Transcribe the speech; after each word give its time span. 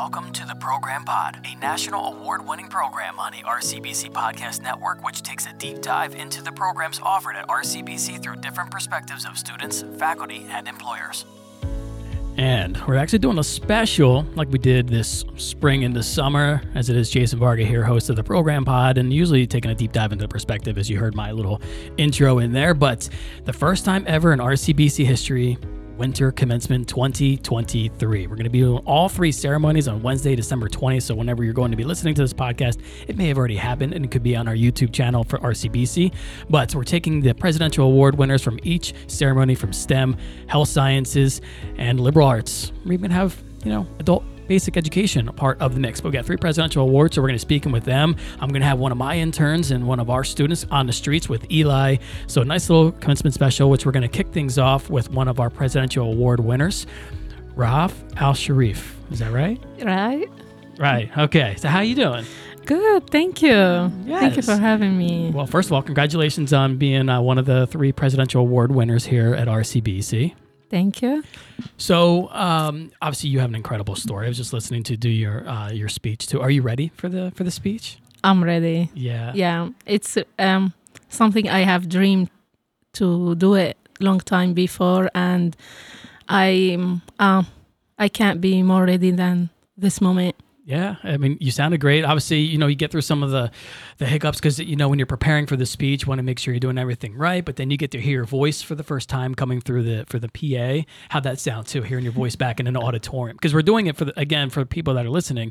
Welcome 0.00 0.32
to 0.32 0.46
the 0.46 0.54
Program 0.54 1.04
Pod, 1.04 1.46
a 1.46 1.54
national 1.56 2.14
award 2.14 2.48
winning 2.48 2.68
program 2.68 3.18
on 3.18 3.32
the 3.32 3.42
RCBC 3.42 4.12
Podcast 4.12 4.62
Network, 4.62 5.04
which 5.04 5.20
takes 5.20 5.44
a 5.44 5.52
deep 5.52 5.82
dive 5.82 6.14
into 6.14 6.42
the 6.42 6.52
programs 6.52 6.98
offered 7.00 7.36
at 7.36 7.46
RCBC 7.48 8.22
through 8.22 8.36
different 8.36 8.70
perspectives 8.70 9.26
of 9.26 9.36
students, 9.36 9.84
faculty, 9.98 10.46
and 10.48 10.66
employers. 10.68 11.26
And 12.38 12.80
we're 12.88 12.96
actually 12.96 13.18
doing 13.18 13.38
a 13.38 13.44
special 13.44 14.22
like 14.36 14.48
we 14.48 14.58
did 14.58 14.88
this 14.88 15.26
spring 15.36 15.82
into 15.82 16.02
summer, 16.02 16.62
as 16.74 16.88
it 16.88 16.96
is 16.96 17.10
Jason 17.10 17.38
Varga 17.38 17.66
here, 17.66 17.84
host 17.84 18.08
of 18.08 18.16
the 18.16 18.24
program 18.24 18.64
pod, 18.64 18.96
and 18.96 19.12
usually 19.12 19.46
taking 19.46 19.70
a 19.70 19.74
deep 19.74 19.92
dive 19.92 20.12
into 20.12 20.24
the 20.24 20.28
perspective 20.28 20.78
as 20.78 20.88
you 20.88 20.98
heard 20.98 21.14
my 21.14 21.30
little 21.30 21.60
intro 21.98 22.38
in 22.38 22.52
there. 22.52 22.72
But 22.72 23.06
the 23.44 23.52
first 23.52 23.84
time 23.84 24.04
ever 24.06 24.32
in 24.32 24.38
RCBC 24.38 25.04
history, 25.04 25.58
Winter 26.00 26.32
Commencement 26.32 26.88
2023. 26.88 28.26
We're 28.26 28.34
going 28.34 28.44
to 28.44 28.50
be 28.50 28.60
doing 28.60 28.82
all 28.86 29.10
three 29.10 29.30
ceremonies 29.30 29.86
on 29.86 30.00
Wednesday, 30.00 30.34
December 30.34 30.66
20th. 30.66 31.02
So, 31.02 31.14
whenever 31.14 31.44
you're 31.44 31.52
going 31.52 31.72
to 31.72 31.76
be 31.76 31.84
listening 31.84 32.14
to 32.14 32.22
this 32.22 32.32
podcast, 32.32 32.80
it 33.06 33.18
may 33.18 33.28
have 33.28 33.36
already 33.36 33.56
happened 33.56 33.92
and 33.92 34.02
it 34.02 34.10
could 34.10 34.22
be 34.22 34.34
on 34.34 34.48
our 34.48 34.54
YouTube 34.54 34.94
channel 34.94 35.24
for 35.24 35.38
RCBC. 35.40 36.14
But 36.48 36.74
we're 36.74 36.84
taking 36.84 37.20
the 37.20 37.34
presidential 37.34 37.84
award 37.84 38.16
winners 38.16 38.42
from 38.42 38.58
each 38.62 38.94
ceremony 39.08 39.54
from 39.54 39.74
STEM, 39.74 40.16
health 40.46 40.70
sciences, 40.70 41.42
and 41.76 42.00
liberal 42.00 42.28
arts. 42.28 42.72
We 42.86 42.94
even 42.94 43.10
have, 43.10 43.38
you 43.62 43.70
know, 43.70 43.86
adult 43.98 44.24
basic 44.50 44.76
education 44.76 45.28
part 45.28 45.60
of 45.60 45.74
the 45.74 45.80
mix. 45.80 46.00
But 46.00 46.08
we 46.08 46.14
got 46.14 46.26
three 46.26 46.36
presidential 46.36 46.82
awards, 46.82 47.14
so 47.14 47.22
we're 47.22 47.28
going 47.28 47.38
to 47.38 47.46
be 47.46 47.48
speaking 47.48 47.70
with 47.70 47.84
them. 47.84 48.16
I'm 48.40 48.48
going 48.48 48.62
to 48.62 48.66
have 48.66 48.80
one 48.80 48.90
of 48.90 48.98
my 48.98 49.16
interns 49.16 49.70
and 49.70 49.86
one 49.86 50.00
of 50.00 50.10
our 50.10 50.24
students 50.24 50.66
on 50.72 50.88
the 50.88 50.92
streets 50.92 51.28
with 51.28 51.48
Eli. 51.52 51.98
So 52.26 52.42
a 52.42 52.44
nice 52.44 52.68
little 52.68 52.90
commencement 52.90 53.32
special, 53.32 53.70
which 53.70 53.86
we're 53.86 53.92
going 53.92 54.02
to 54.02 54.08
kick 54.08 54.32
things 54.32 54.58
off 54.58 54.90
with 54.90 55.08
one 55.12 55.28
of 55.28 55.38
our 55.38 55.50
presidential 55.50 56.10
award 56.10 56.40
winners, 56.40 56.88
Rahaf 57.54 57.92
Al 58.16 58.34
Sharif. 58.34 58.96
Is 59.12 59.20
that 59.20 59.30
right? 59.30 59.62
Right. 59.84 60.28
Right. 60.78 61.16
Okay. 61.16 61.54
So 61.56 61.68
how 61.68 61.78
you 61.82 61.94
doing? 61.94 62.24
Good. 62.66 63.08
Thank 63.08 63.42
you. 63.42 63.92
Thank 64.08 64.34
you 64.34 64.42
for 64.42 64.56
having 64.56 64.98
me. 64.98 65.30
Well, 65.32 65.46
first 65.46 65.68
of 65.68 65.74
all, 65.74 65.82
congratulations 65.82 66.52
on 66.52 66.76
being 66.76 67.08
uh, 67.08 67.20
one 67.20 67.38
of 67.38 67.46
the 67.46 67.68
three 67.68 67.92
presidential 67.92 68.40
award 68.40 68.72
winners 68.72 69.06
here 69.06 69.32
at 69.32 69.46
RCBC. 69.46 70.34
Thank 70.70 71.02
you. 71.02 71.24
So, 71.76 72.28
um, 72.30 72.92
obviously, 73.02 73.30
you 73.30 73.40
have 73.40 73.50
an 73.50 73.56
incredible 73.56 73.96
story. 73.96 74.26
I 74.26 74.28
was 74.28 74.36
just 74.36 74.52
listening 74.52 74.84
to 74.84 74.96
do 74.96 75.08
your 75.08 75.46
uh, 75.48 75.70
your 75.70 75.88
speech 75.88 76.28
too. 76.28 76.40
Are 76.40 76.50
you 76.50 76.62
ready 76.62 76.92
for 76.94 77.08
the 77.08 77.32
for 77.34 77.42
the 77.44 77.50
speech? 77.50 77.98
I'm 78.22 78.42
ready. 78.44 78.90
Yeah. 78.94 79.32
Yeah. 79.34 79.70
It's 79.86 80.16
um 80.38 80.72
something 81.08 81.48
I 81.48 81.60
have 81.60 81.88
dreamed 81.88 82.30
to 82.94 83.34
do 83.34 83.54
it 83.54 83.76
long 83.98 84.20
time 84.20 84.54
before 84.54 85.10
and 85.14 85.56
I 86.28 86.78
um 87.18 87.46
I 87.98 88.08
can't 88.08 88.40
be 88.40 88.62
more 88.62 88.84
ready 88.84 89.10
than 89.10 89.50
this 89.76 90.00
moment. 90.00 90.36
Yeah, 90.70 90.94
I 91.02 91.16
mean, 91.16 91.36
you 91.40 91.50
sounded 91.50 91.80
great. 91.80 92.04
Obviously, 92.04 92.38
you 92.38 92.56
know, 92.56 92.68
you 92.68 92.76
get 92.76 92.92
through 92.92 93.00
some 93.00 93.24
of 93.24 93.32
the 93.32 93.50
the 93.98 94.06
hiccups 94.06 94.38
because 94.38 94.60
you 94.60 94.76
know 94.76 94.88
when 94.88 95.00
you're 95.00 95.06
preparing 95.06 95.46
for 95.46 95.56
the 95.56 95.66
speech, 95.66 96.02
you 96.02 96.08
want 96.08 96.20
to 96.20 96.22
make 96.22 96.38
sure 96.38 96.54
you're 96.54 96.60
doing 96.60 96.78
everything 96.78 97.16
right. 97.16 97.44
But 97.44 97.56
then 97.56 97.72
you 97.72 97.76
get 97.76 97.90
to 97.90 98.00
hear 98.00 98.12
your 98.12 98.24
voice 98.24 98.62
for 98.62 98.76
the 98.76 98.84
first 98.84 99.08
time 99.08 99.34
coming 99.34 99.60
through 99.60 99.82
the 99.82 100.04
for 100.06 100.20
the 100.20 100.28
PA. 100.28 100.88
How'd 101.08 101.24
that 101.24 101.40
sound 101.40 101.66
too? 101.66 101.82
Hearing 101.82 102.04
your 102.04 102.12
voice 102.12 102.36
back 102.36 102.60
in 102.60 102.68
an 102.68 102.76
auditorium 102.76 103.36
because 103.36 103.52
we're 103.52 103.62
doing 103.62 103.88
it 103.88 103.96
for 103.96 104.04
the, 104.04 104.20
again 104.20 104.48
for 104.48 104.64
people 104.64 104.94
that 104.94 105.04
are 105.04 105.10
listening. 105.10 105.50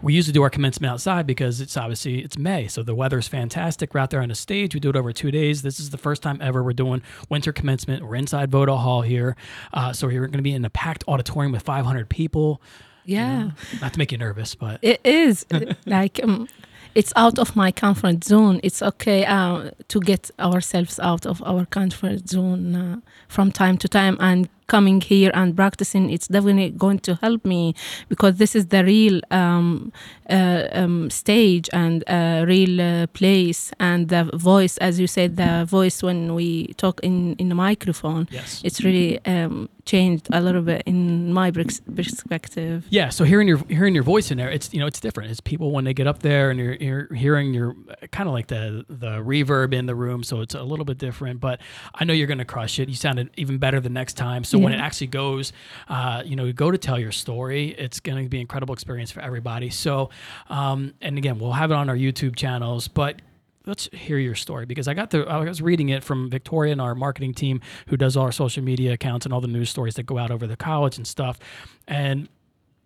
We 0.00 0.14
usually 0.14 0.34
do 0.34 0.42
our 0.44 0.50
commencement 0.50 0.92
outside 0.92 1.26
because 1.26 1.60
it's 1.60 1.76
obviously 1.76 2.20
it's 2.20 2.38
May, 2.38 2.68
so 2.68 2.84
the 2.84 2.94
weather's 2.94 3.26
fantastic. 3.26 3.92
We're 3.92 4.02
out 4.02 4.10
there 4.10 4.22
on 4.22 4.28
the 4.28 4.36
stage. 4.36 4.72
We 4.72 4.78
do 4.78 4.90
it 4.90 4.96
over 4.96 5.12
two 5.12 5.32
days. 5.32 5.62
This 5.62 5.80
is 5.80 5.90
the 5.90 5.98
first 5.98 6.22
time 6.22 6.38
ever 6.40 6.62
we're 6.62 6.74
doing 6.74 7.02
winter 7.28 7.52
commencement. 7.52 8.06
We're 8.06 8.14
inside 8.14 8.52
Voda 8.52 8.76
Hall 8.76 9.02
here, 9.02 9.34
uh, 9.74 9.92
so 9.92 10.06
we're 10.06 10.20
going 10.20 10.32
to 10.34 10.42
be 10.42 10.54
in 10.54 10.64
a 10.64 10.70
packed 10.70 11.02
auditorium 11.08 11.50
with 11.50 11.62
500 11.62 12.08
people. 12.08 12.62
You 13.04 13.16
Yeah. 13.16 13.42
know? 13.44 13.52
not 13.80 13.92
to 13.92 13.98
make 13.98 14.12
you 14.12 14.18
nervous, 14.18 14.54
but 14.54 14.78
It 14.82 15.00
is 15.04 15.46
like 15.86 16.20
um, 16.22 16.46
it's 16.94 17.12
out 17.16 17.38
of 17.38 17.54
my 17.56 17.70
comfort 17.72 18.24
zone. 18.24 18.60
It's 18.62 18.82
okay 18.82 19.24
uh, 19.24 19.70
to 19.88 20.00
get 20.00 20.30
ourselves 20.38 20.98
out 21.00 21.26
of 21.26 21.42
our 21.42 21.64
comfort 21.66 22.28
zone 22.28 22.74
uh, 22.74 22.96
from 23.28 23.52
time 23.52 23.76
to 23.78 23.88
time 23.88 24.16
and 24.20 24.48
coming 24.70 25.00
here 25.00 25.30
and 25.34 25.56
practicing. 25.56 26.10
It's 26.14 26.28
definitely 26.28 26.70
going 26.70 27.00
to 27.00 27.12
help 27.24 27.44
me 27.44 27.74
because 28.08 28.36
this 28.36 28.54
is 28.54 28.64
the 28.74 28.82
real 28.84 29.20
um, 29.30 29.92
uh, 30.30 30.68
um, 30.80 31.10
stage 31.10 31.68
and 31.72 32.04
uh, 32.06 32.44
real 32.46 32.80
uh, 32.80 33.06
place 33.08 33.72
and 33.80 34.08
the 34.08 34.22
voice, 34.34 34.78
as 34.78 35.00
you 35.00 35.08
said, 35.08 35.36
the 35.36 35.64
voice 35.66 36.02
when 36.02 36.34
we 36.34 36.48
talk 36.84 37.00
in 37.02 37.34
in 37.42 37.48
the 37.48 37.54
microphone. 37.54 38.28
yes. 38.30 38.62
It's 38.64 38.80
really 38.84 39.12
um, 39.26 39.68
changed 39.84 40.28
a 40.32 40.40
little 40.40 40.62
bit 40.62 40.82
in 40.86 41.32
my 41.32 41.50
perspective. 41.50 42.86
Yeah, 42.90 43.08
so 43.08 43.24
hearing 43.24 43.48
your 43.48 43.58
hearing 43.68 43.94
your 43.94 44.04
voice 44.04 44.30
in 44.30 44.38
there, 44.38 44.50
it's 44.50 44.72
you 44.72 44.80
know 44.80 44.86
it's 44.86 45.00
different. 45.00 45.30
It's 45.32 45.40
people 45.40 45.72
when 45.72 45.84
they 45.84 45.94
get 45.94 46.06
up 46.06 46.20
there 46.20 46.50
and 46.50 46.60
you're, 46.60 46.74
you're 46.74 47.14
hearing 47.14 47.52
your 47.52 47.74
kind 48.12 48.28
of 48.28 48.32
like 48.38 48.46
the 48.46 48.84
the 48.88 49.18
reverb 49.32 49.74
in 49.74 49.86
the 49.86 49.94
room, 49.94 50.22
so 50.22 50.40
it's 50.40 50.54
a 50.54 50.62
little 50.62 50.84
bit 50.84 50.98
different. 50.98 51.40
But 51.40 51.60
I 51.94 52.04
know 52.04 52.12
you're 52.12 52.28
going 52.34 52.38
to 52.38 52.52
crush 52.56 52.78
it. 52.78 52.88
You 52.88 52.94
sounded 52.94 53.30
even 53.36 53.58
better 53.58 53.80
the 53.80 53.94
next 54.00 54.14
time. 54.14 54.44
So 54.44 54.58
when 54.62 54.72
it 54.72 54.78
actually 54.78 55.08
goes, 55.08 55.52
uh, 55.88 56.22
you 56.24 56.36
know, 56.36 56.44
you 56.44 56.52
go 56.52 56.70
to 56.70 56.78
tell 56.78 56.98
your 56.98 57.12
story, 57.12 57.68
it's 57.78 58.00
going 58.00 58.22
to 58.22 58.28
be 58.28 58.38
an 58.38 58.42
incredible 58.42 58.72
experience 58.72 59.10
for 59.10 59.20
everybody. 59.20 59.70
So, 59.70 60.10
um, 60.48 60.94
and 61.00 61.18
again, 61.18 61.38
we'll 61.38 61.52
have 61.52 61.70
it 61.70 61.74
on 61.74 61.88
our 61.88 61.96
YouTube 61.96 62.36
channels, 62.36 62.88
but. 62.88 63.20
Let's 63.66 63.90
hear 63.92 64.16
your 64.16 64.34
story 64.34 64.64
because 64.64 64.88
I 64.88 64.94
got 64.94 65.10
the 65.10 65.20
I 65.28 65.44
was 65.44 65.60
reading 65.60 65.90
it 65.90 66.02
from 66.02 66.30
Victoria 66.30 66.72
and 66.72 66.80
our 66.80 66.94
marketing 66.94 67.34
team 67.34 67.60
who 67.88 67.96
does 67.98 68.16
all 68.16 68.24
our 68.24 68.32
social 68.32 68.64
media 68.64 68.94
accounts 68.94 69.26
and 69.26 69.34
all 69.34 69.42
the 69.42 69.48
news 69.48 69.68
stories 69.68 69.94
that 69.96 70.04
go 70.04 70.16
out 70.16 70.30
over 70.30 70.46
the 70.46 70.56
college 70.56 70.96
and 70.96 71.06
stuff. 71.06 71.38
And 71.86 72.26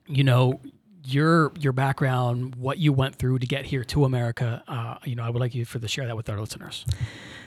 you 0.09 0.25
know 0.25 0.61
your 1.07 1.53
your 1.59 1.73
background, 1.73 2.55
what 2.57 2.79
you 2.79 2.93
went 2.93 3.17
through 3.17 3.39
to 3.39 3.47
get 3.47 3.67
here 3.67 3.85
to 3.85 4.05
America. 4.05 4.63
Uh, 4.67 4.97
you 5.05 5.15
know, 5.15 5.23
I 5.23 5.31
would 5.31 5.41
like 5.41 5.55
you 5.55 5.65
for 5.65 5.79
to 5.79 5.89
share 5.89 6.07
that 6.07 6.17
with 6.17 6.29
our 6.29 6.41
listeners. 6.41 6.85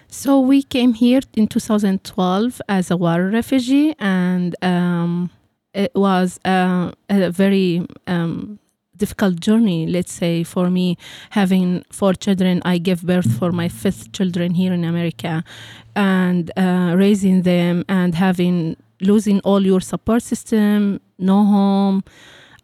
So 0.09 0.39
we 0.39 0.63
came 0.63 0.93
here 0.93 1.21
in 1.35 1.47
2012 1.47 2.61
as 2.69 2.89
a 2.89 2.97
war 2.97 3.23
refugee, 3.23 3.93
and 3.99 4.55
um, 4.63 5.29
it 5.73 5.91
was 5.95 6.39
uh, 6.45 6.91
a 7.09 7.29
very 7.29 7.85
um, 8.07 8.59
difficult 8.95 9.39
journey. 9.39 9.85
Let's 9.85 10.13
say 10.13 10.43
for 10.43 10.69
me, 10.69 10.97
having 11.31 11.83
four 11.91 12.13
children, 12.13 12.61
I 12.63 12.77
gave 12.77 13.03
birth 13.03 13.37
for 13.37 13.51
my 13.51 13.67
fifth 13.67 14.11
children 14.13 14.53
here 14.53 14.73
in 14.73 14.85
America, 14.85 15.43
and 15.95 16.51
uh, 16.57 16.93
raising 16.95 17.41
them 17.41 17.83
and 17.89 18.15
having 18.15 18.77
losing 19.01 19.39
all 19.41 19.65
your 19.65 19.81
support 19.81 20.23
system, 20.23 21.01
no 21.19 21.43
home. 21.43 22.03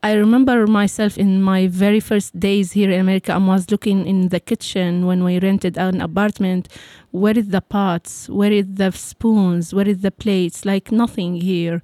I 0.06 0.16
remember 0.16 0.68
myself 0.68 1.18
in 1.18 1.42
my 1.42 1.68
very 1.68 2.02
first 2.02 2.38
days 2.38 2.74
here 2.74 2.92
in 2.92 3.00
America. 3.00 3.32
I 3.32 3.38
was 3.38 3.72
looking 3.72 4.06
in 4.06 4.28
the 4.28 4.42
kitchen 4.42 5.06
when 5.06 5.24
we 5.24 5.40
rented 5.40 5.78
an 5.78 6.02
apartment. 6.02 6.68
Where 7.12 7.38
is 7.38 7.48
the 7.48 7.62
pots? 7.62 8.28
Where 8.28 8.52
is 8.52 8.66
the 8.68 8.92
spoons? 8.92 9.74
Where 9.74 9.88
is 9.88 10.00
the 10.00 10.12
plates? 10.12 10.66
Like 10.66 10.92
nothing 10.92 11.36
here, 11.36 11.82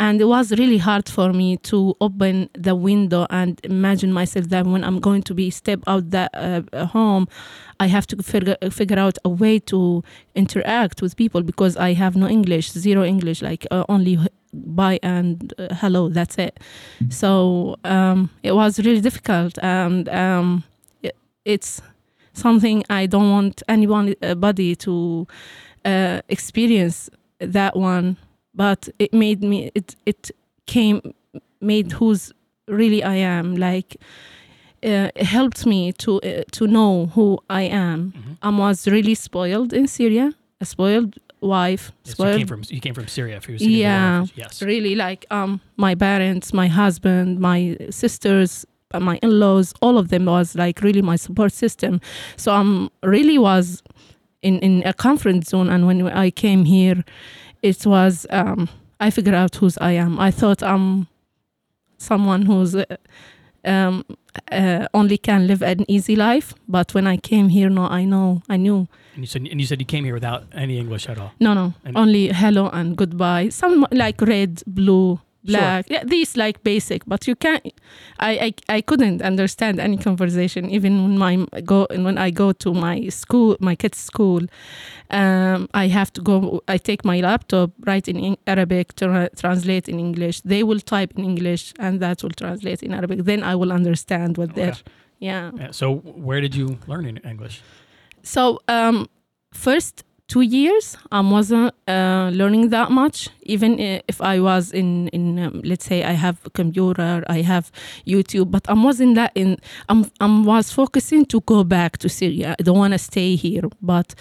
and 0.00 0.20
it 0.20 0.24
was 0.24 0.50
really 0.58 0.78
hard 0.78 1.08
for 1.08 1.32
me 1.32 1.58
to 1.58 1.94
open 2.00 2.50
the 2.54 2.74
window 2.74 3.28
and 3.30 3.60
imagine 3.62 4.12
myself 4.12 4.48
that 4.48 4.66
when 4.66 4.82
I'm 4.82 4.98
going 4.98 5.22
to 5.22 5.34
be 5.34 5.48
step 5.50 5.78
out 5.86 6.10
that 6.10 6.32
uh, 6.34 6.86
home, 6.86 7.28
I 7.78 7.86
have 7.86 8.08
to 8.08 8.20
figure 8.20 8.56
figure 8.72 8.98
out 8.98 9.16
a 9.24 9.28
way 9.28 9.60
to 9.72 10.02
interact 10.34 11.02
with 11.02 11.14
people 11.14 11.42
because 11.42 11.76
I 11.76 11.92
have 11.92 12.16
no 12.16 12.26
English, 12.26 12.72
zero 12.72 13.04
English, 13.04 13.42
like 13.42 13.64
uh, 13.70 13.84
only 13.88 14.18
bye 14.52 14.98
and 15.02 15.52
uh, 15.58 15.74
hello. 15.74 16.08
That's 16.08 16.38
it. 16.38 16.58
So 17.08 17.76
um, 17.84 18.30
it 18.42 18.52
was 18.52 18.78
really 18.78 19.00
difficult, 19.00 19.58
and 19.62 20.08
um, 20.08 20.64
it, 21.02 21.16
it's 21.44 21.82
something 22.32 22.84
I 22.90 23.06
don't 23.06 23.30
want 23.30 23.62
anyone, 23.68 24.14
uh, 24.22 24.34
body 24.34 24.74
to 24.76 25.26
uh, 25.84 26.20
experience 26.28 27.10
that 27.38 27.76
one. 27.76 28.16
But 28.54 28.88
it 28.98 29.12
made 29.12 29.42
me. 29.42 29.70
It 29.74 29.96
it 30.06 30.30
came 30.66 31.00
made 31.60 31.92
who's 31.92 32.32
really 32.68 33.02
I 33.02 33.16
am. 33.16 33.56
Like 33.56 33.96
uh, 34.82 35.10
it 35.14 35.24
helped 35.26 35.66
me 35.66 35.92
to 35.92 36.20
uh, 36.22 36.42
to 36.52 36.66
know 36.66 37.06
who 37.14 37.38
I 37.48 37.62
am. 37.62 38.12
Mhm. 38.16 38.36
I 38.42 38.50
was 38.68 38.86
really 38.88 39.14
spoiled 39.14 39.72
in 39.72 39.86
Syria, 39.86 40.32
spoiled 40.62 41.14
wife, 41.40 41.92
Yes, 42.04 42.18
you 42.18 42.24
came 42.38 42.46
from 42.46 42.62
you 42.68 42.80
came 42.80 42.94
from 42.94 43.08
Syria. 43.08 43.40
For 43.40 43.52
Yeah. 43.52 44.26
Yes. 44.34 44.62
really 44.62 44.94
like 44.94 45.26
um 45.30 45.60
my 45.76 45.94
parents 45.94 46.52
my 46.52 46.68
husband 46.68 47.38
my 47.40 47.76
sisters 47.90 48.66
uh, 48.92 49.00
my 49.00 49.18
in-laws 49.22 49.72
all 49.80 49.98
of 49.98 50.08
them 50.08 50.24
was 50.26 50.54
like 50.54 50.82
really 50.82 51.02
my 51.02 51.16
support 51.16 51.52
system 51.52 52.00
so 52.36 52.52
i'm 52.52 52.90
really 53.02 53.38
was 53.38 53.82
in 54.42 54.58
in 54.60 54.82
a 54.84 54.92
comfort 54.92 55.44
zone 55.46 55.68
and 55.68 55.86
when 55.86 56.06
i 56.08 56.30
came 56.30 56.64
here 56.64 57.04
it 57.62 57.86
was 57.86 58.26
um 58.30 58.68
i 58.98 59.08
figured 59.10 59.34
out 59.34 59.54
whose 59.56 59.78
i 59.78 59.92
am 59.92 60.18
i 60.18 60.30
thought 60.30 60.62
i'm 60.62 61.06
someone 61.98 62.42
who's 62.46 62.74
uh, 62.74 62.84
um 63.64 64.04
uh, 64.52 64.86
only 64.94 65.18
can 65.18 65.46
live 65.46 65.62
an 65.62 65.84
easy 65.88 66.16
life 66.16 66.54
but 66.68 66.92
when 66.94 67.06
i 67.06 67.16
came 67.16 67.48
here 67.48 67.70
no 67.70 67.84
i 67.86 68.04
know 68.04 68.42
i 68.48 68.56
knew 68.56 68.88
And 69.14 69.22
you 69.22 69.26
said 69.26 69.42
and 69.50 69.60
you 69.60 69.66
said 69.66 69.80
you 69.80 69.86
came 69.86 70.04
here 70.04 70.14
without 70.14 70.42
any 70.52 70.78
English 70.78 71.08
at 71.08 71.18
all. 71.18 71.30
no 71.40 71.54
no 71.54 71.72
And- 71.84 71.96
only 71.96 72.28
hello 72.28 72.68
and 72.72 72.96
goodbye 72.96 73.48
some 73.50 73.86
like 73.90 74.20
red 74.22 74.62
blue 74.66 75.18
black. 75.44 75.86
Yeah, 75.90 76.04
these 76.04 76.36
like 76.36 76.58
basic, 76.62 77.00
but 77.06 77.26
you 77.26 77.34
can't. 77.34 77.62
I, 78.18 78.32
I 78.68 78.76
I 78.76 78.80
couldn't 78.82 79.22
understand 79.22 79.80
any 79.80 79.96
conversation 79.96 80.68
even 80.70 80.92
when 81.02 81.18
my 81.18 81.60
go 81.64 81.86
when 81.90 82.18
I 82.18 82.30
go 82.30 82.52
to 82.52 82.74
my 82.74 83.08
school, 83.08 83.56
my 83.60 83.74
kids' 83.74 83.98
school. 83.98 84.42
Um, 85.10 85.66
I 85.74 85.88
have 85.88 86.10
to 86.12 86.20
go. 86.22 86.60
I 86.68 86.78
take 86.78 87.04
my 87.04 87.20
laptop, 87.20 87.70
write 87.86 88.06
in 88.10 88.36
Arabic, 88.46 88.94
tra- 88.96 89.30
translate 89.36 89.88
in 89.88 89.98
English. 89.98 90.40
They 90.44 90.62
will 90.62 90.80
type 90.80 91.12
in 91.18 91.24
English, 91.24 91.72
and 91.78 92.00
that 92.00 92.22
will 92.22 92.34
translate 92.36 92.82
in 92.86 92.92
Arabic. 92.94 93.24
Then 93.24 93.42
I 93.42 93.54
will 93.56 93.72
understand 93.72 94.36
what 94.38 94.54
they're. 94.54 94.68
Okay. 94.72 94.82
Yeah. 95.18 95.50
Yeah, 95.58 95.70
so 95.72 95.86
where 96.26 96.40
did 96.40 96.54
you 96.54 96.76
learn 96.86 97.06
in 97.06 97.16
English? 97.24 97.60
So 98.22 98.60
um, 98.68 99.08
first 99.52 100.04
two 100.28 100.42
years 100.42 100.96
I 101.10 101.20
wasn't 101.20 101.74
uh, 101.88 102.30
learning 102.32 102.68
that 102.70 102.90
much. 102.90 103.28
Even 103.42 103.78
if 103.80 104.20
I 104.20 104.40
was 104.40 104.72
in 104.72 105.08
in 105.08 105.38
um, 105.38 105.60
let's 105.64 105.84
say 105.84 106.04
I 106.04 106.12
have 106.12 106.38
a 106.44 106.50
computer, 106.50 107.24
I 107.28 107.42
have 107.42 107.70
YouTube, 108.06 108.50
but 108.50 108.68
I 108.68 108.74
wasn't 108.74 109.14
that 109.16 109.32
in. 109.34 109.56
I'm 109.88 110.04
I 110.20 110.26
was 110.26 110.72
focusing 110.72 111.24
to 111.26 111.40
go 111.40 111.64
back 111.64 111.98
to 111.98 112.08
Syria. 112.08 112.54
I 112.58 112.62
don't 112.62 112.78
want 112.78 112.94
to 112.94 112.98
stay 112.98 113.36
here. 113.36 113.62
But 113.82 114.14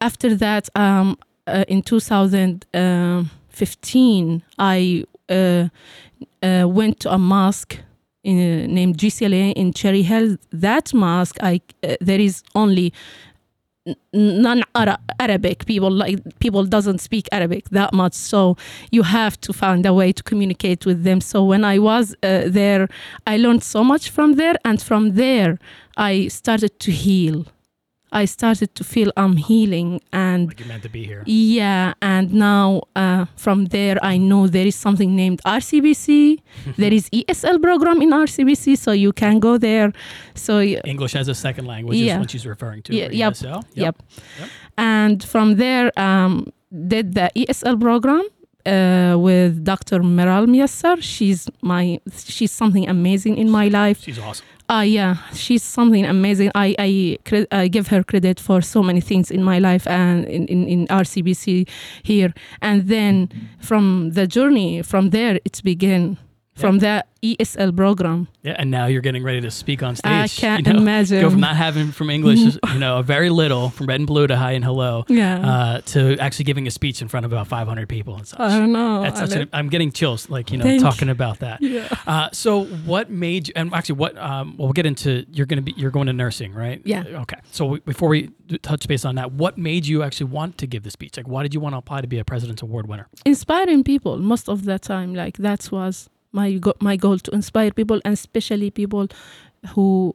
after 0.00 0.34
that, 0.36 0.68
um, 0.74 1.16
uh, 1.46 1.64
in 1.68 1.82
2015, 1.82 4.42
I 4.58 5.04
uh, 5.28 5.68
uh, 6.42 6.66
went 6.68 7.00
to 7.00 7.12
a 7.12 7.18
mosque 7.18 7.78
in, 8.24 8.74
named 8.74 8.98
GCLA 8.98 9.52
in 9.54 9.72
Cherry 9.72 10.02
Hill. 10.02 10.36
That 10.52 10.92
mosque, 10.92 11.36
I 11.42 11.60
uh, 11.82 11.96
there 12.00 12.20
is 12.20 12.42
only 12.54 12.92
non-Arabic 14.12 15.66
people. 15.66 15.90
Like 15.90 16.18
people 16.38 16.64
doesn't 16.64 16.98
speak 17.00 17.28
Arabic 17.32 17.68
that 17.70 17.92
much, 17.92 18.14
so 18.14 18.56
you 18.90 19.02
have 19.02 19.40
to 19.40 19.52
find 19.52 19.86
a 19.86 19.94
way 19.94 20.12
to 20.12 20.22
communicate 20.22 20.86
with 20.86 21.04
them. 21.04 21.20
So 21.20 21.44
when 21.44 21.64
I 21.64 21.78
was 21.78 22.14
uh, 22.22 22.42
there, 22.46 22.88
I 23.26 23.36
learned 23.36 23.64
so 23.64 23.82
much 23.82 24.10
from 24.10 24.34
there, 24.34 24.56
and 24.64 24.80
from 24.82 25.14
there, 25.14 25.58
I 25.96 26.28
started 26.28 26.78
to 26.80 26.90
heal. 26.90 27.46
I 28.12 28.24
started 28.24 28.74
to 28.74 28.84
feel 28.84 29.10
I'm 29.16 29.36
healing, 29.36 30.00
and 30.12 30.48
Like 30.48 30.58
you're 30.60 30.68
meant 30.68 30.82
to 30.82 30.88
be 30.88 31.04
here. 31.04 31.22
yeah, 31.26 31.94
and 32.02 32.32
now 32.32 32.82
uh, 32.96 33.26
from 33.36 33.66
there, 33.66 33.96
I 34.02 34.16
know 34.18 34.46
there 34.48 34.66
is 34.66 34.74
something 34.74 35.14
named 35.14 35.40
RCBC. 35.46 36.40
there 36.76 36.92
is 36.92 37.08
ESL 37.10 37.62
program 37.62 38.02
in 38.02 38.10
RCBC, 38.10 38.76
so 38.78 38.90
you 38.92 39.12
can 39.12 39.38
go 39.38 39.58
there. 39.58 39.92
So 40.34 40.60
English 40.60 41.14
as 41.16 41.28
a 41.28 41.34
second 41.34 41.66
language 41.66 41.98
Yeah. 41.98 42.14
is 42.14 42.18
what 42.20 42.30
she's 42.30 42.46
referring 42.46 42.82
to. 42.84 42.94
Yeah, 42.94 43.08
yep, 43.12 43.32
ESL? 43.34 43.62
yep. 43.74 43.96
Yep. 44.38 44.48
And 44.76 45.22
from 45.24 45.56
there, 45.56 45.92
um, 45.98 46.52
did 46.88 47.14
the 47.14 47.30
ESL 47.36 47.76
program 47.80 48.24
uh, 48.66 49.16
with 49.18 49.64
Dr. 49.64 50.00
Meral 50.00 50.46
Miyassar. 50.46 51.02
She's 51.02 51.48
my, 51.62 52.00
she's 52.36 52.52
something 52.52 52.88
amazing 52.88 53.36
in 53.38 53.50
my 53.50 53.68
life. 53.68 54.00
She's 54.02 54.18
awesome. 54.18 54.46
Ah, 54.72 54.82
yeah, 54.82 55.16
she's 55.32 55.64
something 55.64 56.06
amazing. 56.06 56.52
I 56.54 56.76
I, 56.78 57.18
I 57.50 57.66
give 57.66 57.88
her 57.88 58.04
credit 58.04 58.38
for 58.38 58.60
so 58.62 58.84
many 58.84 59.00
things 59.00 59.28
in 59.28 59.42
my 59.42 59.58
life 59.58 59.84
and 59.88 60.24
in, 60.26 60.46
in, 60.46 60.68
in 60.68 60.86
RCBC 60.86 61.68
here. 62.04 62.32
And 62.62 62.86
then 62.86 63.30
from 63.58 64.12
the 64.12 64.28
journey, 64.28 64.82
from 64.82 65.10
there, 65.10 65.40
it's 65.44 65.60
began. 65.60 66.18
From 66.60 66.78
that 66.80 67.08
ESL 67.22 67.76
program. 67.76 68.28
Yeah, 68.42 68.56
and 68.58 68.70
now 68.70 68.86
you're 68.86 69.02
getting 69.02 69.22
ready 69.22 69.40
to 69.42 69.50
speak 69.50 69.82
on 69.82 69.94
stage. 69.96 70.10
I 70.10 70.26
can't 70.28 70.66
you 70.66 70.72
know? 70.72 70.78
imagine. 70.78 71.20
Go 71.20 71.30
from 71.30 71.40
not 71.40 71.56
having 71.56 71.92
from 71.92 72.08
English, 72.10 72.38
you 72.72 72.78
know, 72.78 72.98
a 72.98 73.02
very 73.02 73.28
little, 73.28 73.68
from 73.70 73.86
red 73.86 74.00
and 74.00 74.06
blue 74.06 74.26
to 74.26 74.36
hi 74.36 74.52
and 74.52 74.64
hello, 74.64 75.04
Yeah. 75.08 75.38
uh, 75.46 75.80
to 75.92 76.16
actually 76.18 76.46
giving 76.46 76.66
a 76.66 76.70
speech 76.70 77.02
in 77.02 77.08
front 77.08 77.26
of 77.26 77.32
about 77.32 77.46
500 77.48 77.88
people 77.88 78.16
and 78.16 78.26
such. 78.26 78.40
I 78.40 78.58
don't 78.58 78.72
know. 78.72 79.02
That's 79.02 79.20
I 79.20 79.24
such 79.26 79.34
don't- 79.38 79.50
a, 79.52 79.56
I'm 79.56 79.68
getting 79.68 79.92
chills, 79.92 80.30
like 80.30 80.50
you 80.50 80.56
know, 80.58 80.64
Thank 80.64 80.82
talking 80.82 81.08
about 81.10 81.40
that. 81.40 81.60
yeah. 81.60 81.88
Uh, 82.06 82.28
so, 82.32 82.64
what 82.64 83.10
made 83.10 83.48
you? 83.48 83.54
And 83.56 83.72
actually, 83.74 83.96
what? 83.96 84.16
Um, 84.16 84.56
well, 84.56 84.68
we'll 84.68 84.72
get 84.72 84.86
into. 84.86 85.26
You're 85.30 85.46
going 85.46 85.58
to 85.58 85.62
be. 85.62 85.74
You're 85.76 85.90
going 85.90 86.06
to 86.06 86.12
nursing, 86.14 86.54
right? 86.54 86.80
Yeah. 86.84 87.02
Okay. 87.22 87.36
So 87.52 87.66
we, 87.66 87.80
before 87.80 88.08
we 88.08 88.30
touch 88.62 88.88
base 88.88 89.04
on 89.04 89.16
that, 89.16 89.32
what 89.32 89.58
made 89.58 89.86
you 89.86 90.02
actually 90.02 90.30
want 90.30 90.56
to 90.58 90.66
give 90.66 90.82
the 90.84 90.90
speech? 90.90 91.16
Like, 91.16 91.28
why 91.28 91.42
did 91.42 91.52
you 91.54 91.60
want 91.60 91.74
to 91.74 91.78
apply 91.78 92.00
to 92.00 92.06
be 92.06 92.18
a 92.18 92.24
President's 92.24 92.62
Award 92.62 92.88
winner? 92.88 93.08
inspiring 93.26 93.84
people 93.84 94.16
most 94.18 94.48
of 94.48 94.64
the 94.64 94.78
time 94.78 95.14
like 95.14 95.36
that 95.38 95.68
was 95.70 96.08
my 96.32 96.52
go- 96.54 96.74
my 96.80 96.96
goal 96.96 97.18
to 97.18 97.30
inspire 97.32 97.70
people 97.70 98.00
and 98.04 98.14
especially 98.14 98.70
people 98.70 99.08
who 99.74 100.14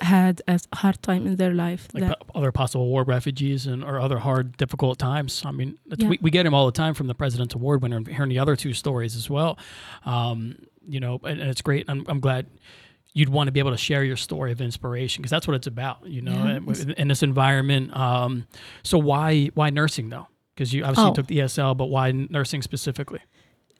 had 0.00 0.42
a 0.46 0.60
hard 0.74 1.00
time 1.02 1.26
in 1.26 1.36
their 1.36 1.54
life 1.54 1.88
Like 1.94 2.02
that, 2.04 2.18
other 2.34 2.52
possible 2.52 2.86
war 2.86 3.02
refugees 3.04 3.66
and 3.66 3.82
or 3.82 3.98
other 3.98 4.18
hard, 4.18 4.56
difficult 4.58 4.98
times. 4.98 5.42
I 5.46 5.52
mean, 5.52 5.78
that's, 5.86 6.02
Yeah. 6.02 6.10
we, 6.10 6.18
we 6.20 6.30
get 6.30 6.42
them 6.42 6.52
all 6.52 6.66
the 6.66 6.72
time 6.72 6.92
from 6.92 7.06
the 7.06 7.14
President's 7.14 7.54
Award 7.54 7.80
winner. 7.82 7.96
and 7.96 8.06
Hearing 8.06 8.28
the 8.28 8.38
other 8.38 8.56
two 8.56 8.74
stories 8.74 9.16
as 9.16 9.30
well, 9.30 9.56
um, 10.04 10.56
you 10.86 11.00
know, 11.00 11.18
and, 11.24 11.40
and 11.40 11.48
it's 11.50 11.62
great. 11.62 11.86
I'm, 11.88 12.04
I'm 12.08 12.20
glad 12.20 12.44
you'd 13.14 13.30
want 13.30 13.48
to 13.48 13.52
be 13.52 13.58
able 13.60 13.70
to 13.70 13.78
share 13.78 14.04
your 14.04 14.16
story 14.18 14.52
of 14.52 14.60
inspiration 14.60 15.22
because 15.22 15.30
that's 15.30 15.48
what 15.48 15.54
it's 15.54 15.66
about, 15.66 16.06
you 16.06 16.20
know, 16.20 16.32
Yeah. 16.44 16.56
in- 16.58 16.68
in, 16.68 16.90
in 16.92 17.08
this 17.08 17.22
environment. 17.22 17.96
Um, 17.96 18.46
so 18.82 18.98
why 18.98 19.46
why 19.54 19.70
nursing 19.70 20.10
though? 20.10 20.28
Because 20.54 20.74
you 20.74 20.84
obviously 20.84 21.10
Oh. 21.10 21.14
took 21.14 21.26
the 21.26 21.38
ESL, 21.38 21.74
but 21.74 21.86
why 21.86 22.12
nursing 22.12 22.60
specifically? 22.60 23.20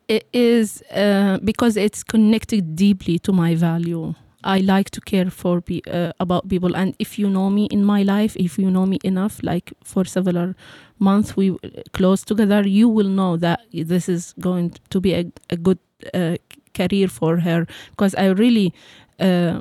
It 0.08 0.28
is 0.32 0.82
uh, 0.94 1.38
because 1.44 1.76
it's 1.76 2.02
connected 2.04 2.76
deeply 2.76 3.18
to 3.20 3.32
my 3.32 3.54
value. 3.54 4.14
I 4.44 4.60
like 4.60 4.90
to 4.90 5.00
care 5.00 5.28
for 5.28 5.62
uh, 5.90 6.12
about 6.20 6.48
people. 6.48 6.76
And 6.76 6.94
if 7.00 7.18
you 7.18 7.28
know 7.28 7.50
me 7.50 7.66
in 7.66 7.84
my 7.84 8.02
life 8.02 8.36
if 8.36 8.58
you 8.58 8.70
know 8.70 8.86
me 8.86 8.98
enough 9.02 9.40
like 9.42 9.72
for 9.82 10.04
several 10.04 10.54
months 11.00 11.36
we 11.36 11.56
close 11.92 12.24
together 12.24 12.66
you 12.66 12.88
will 12.88 13.08
know 13.08 13.36
that 13.36 13.60
this 13.72 14.08
is 14.08 14.34
going 14.40 14.74
to 14.90 15.00
be 15.00 15.14
a, 15.14 15.24
a 15.50 15.56
good 15.56 15.78
uh, 16.14 16.36
career 16.74 17.08
for 17.08 17.38
her. 17.40 17.66
Because 17.90 18.14
i 18.14 18.26
really 18.26 18.72
uh, 19.18 19.60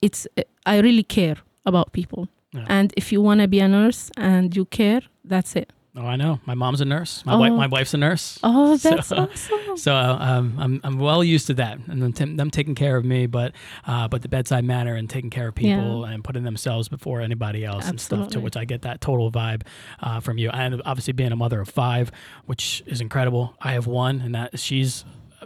it's 0.00 0.26
uh, 0.38 0.42
i 0.64 0.78
really 0.78 1.02
care 1.02 1.36
about 1.66 1.92
people. 1.92 2.28
Yeah. 2.52 2.64
and 2.68 2.92
if 2.96 3.10
you 3.12 3.20
want 3.20 3.40
to 3.40 3.48
be 3.48 3.58
a 3.58 3.66
nurse 3.68 4.10
and 4.16 4.54
you 4.56 4.64
care 4.66 5.00
that's 5.24 5.56
it 5.56 5.72
Oh, 5.96 6.04
I 6.04 6.16
know. 6.16 6.40
My 6.44 6.54
mom's 6.54 6.80
a 6.80 6.84
nurse. 6.84 7.24
My 7.24 7.36
wife, 7.36 7.52
Oh. 7.52 7.56
my 7.56 7.68
wife's 7.68 7.94
a 7.94 7.96
nurse. 7.98 8.40
oh 8.42 8.76
So- 8.76 8.90
that's 8.90 9.12
awesome 9.12 9.76
So 9.76 9.94
um, 9.94 10.56
I'm 10.58 10.80
I'm 10.82 10.98
well 10.98 11.22
used 11.22 11.46
to 11.46 11.54
that, 11.54 11.78
and 11.86 12.02
them, 12.02 12.12
t- 12.12 12.34
them 12.34 12.50
taking 12.50 12.74
care 12.74 12.96
of 12.96 13.04
me, 13.04 13.26
but 13.26 13.52
uh, 13.86 14.08
but 14.08 14.22
the 14.22 14.28
bedside 14.28 14.64
manner 14.64 14.94
and 14.96 15.08
taking 15.08 15.30
care 15.30 15.46
of 15.48 15.54
people 15.54 16.04
and 16.04 16.24
putting 16.24 16.42
themselves 16.42 16.88
before 16.88 17.20
anybody 17.20 17.64
else 17.64 17.88
and 17.88 18.00
stuff. 18.00 18.30
To 18.30 18.40
which 18.40 18.56
I 18.56 18.64
get 18.64 18.82
that 18.82 19.00
total 19.00 19.30
vibe 19.30 19.62
uh, 20.00 20.18
from 20.20 20.36
you, 20.38 20.50
and 20.50 20.82
obviously 20.84 21.12
being 21.12 21.30
a 21.32 21.36
mother 21.36 21.60
of 21.60 21.68
five, 21.68 22.10
which 22.46 22.82
is 22.86 23.00
incredible. 23.00 23.54
I 23.60 23.72
have 23.72 23.86
one, 23.86 24.20
and 24.20 24.34
that 24.34 24.58
she's 24.58 25.04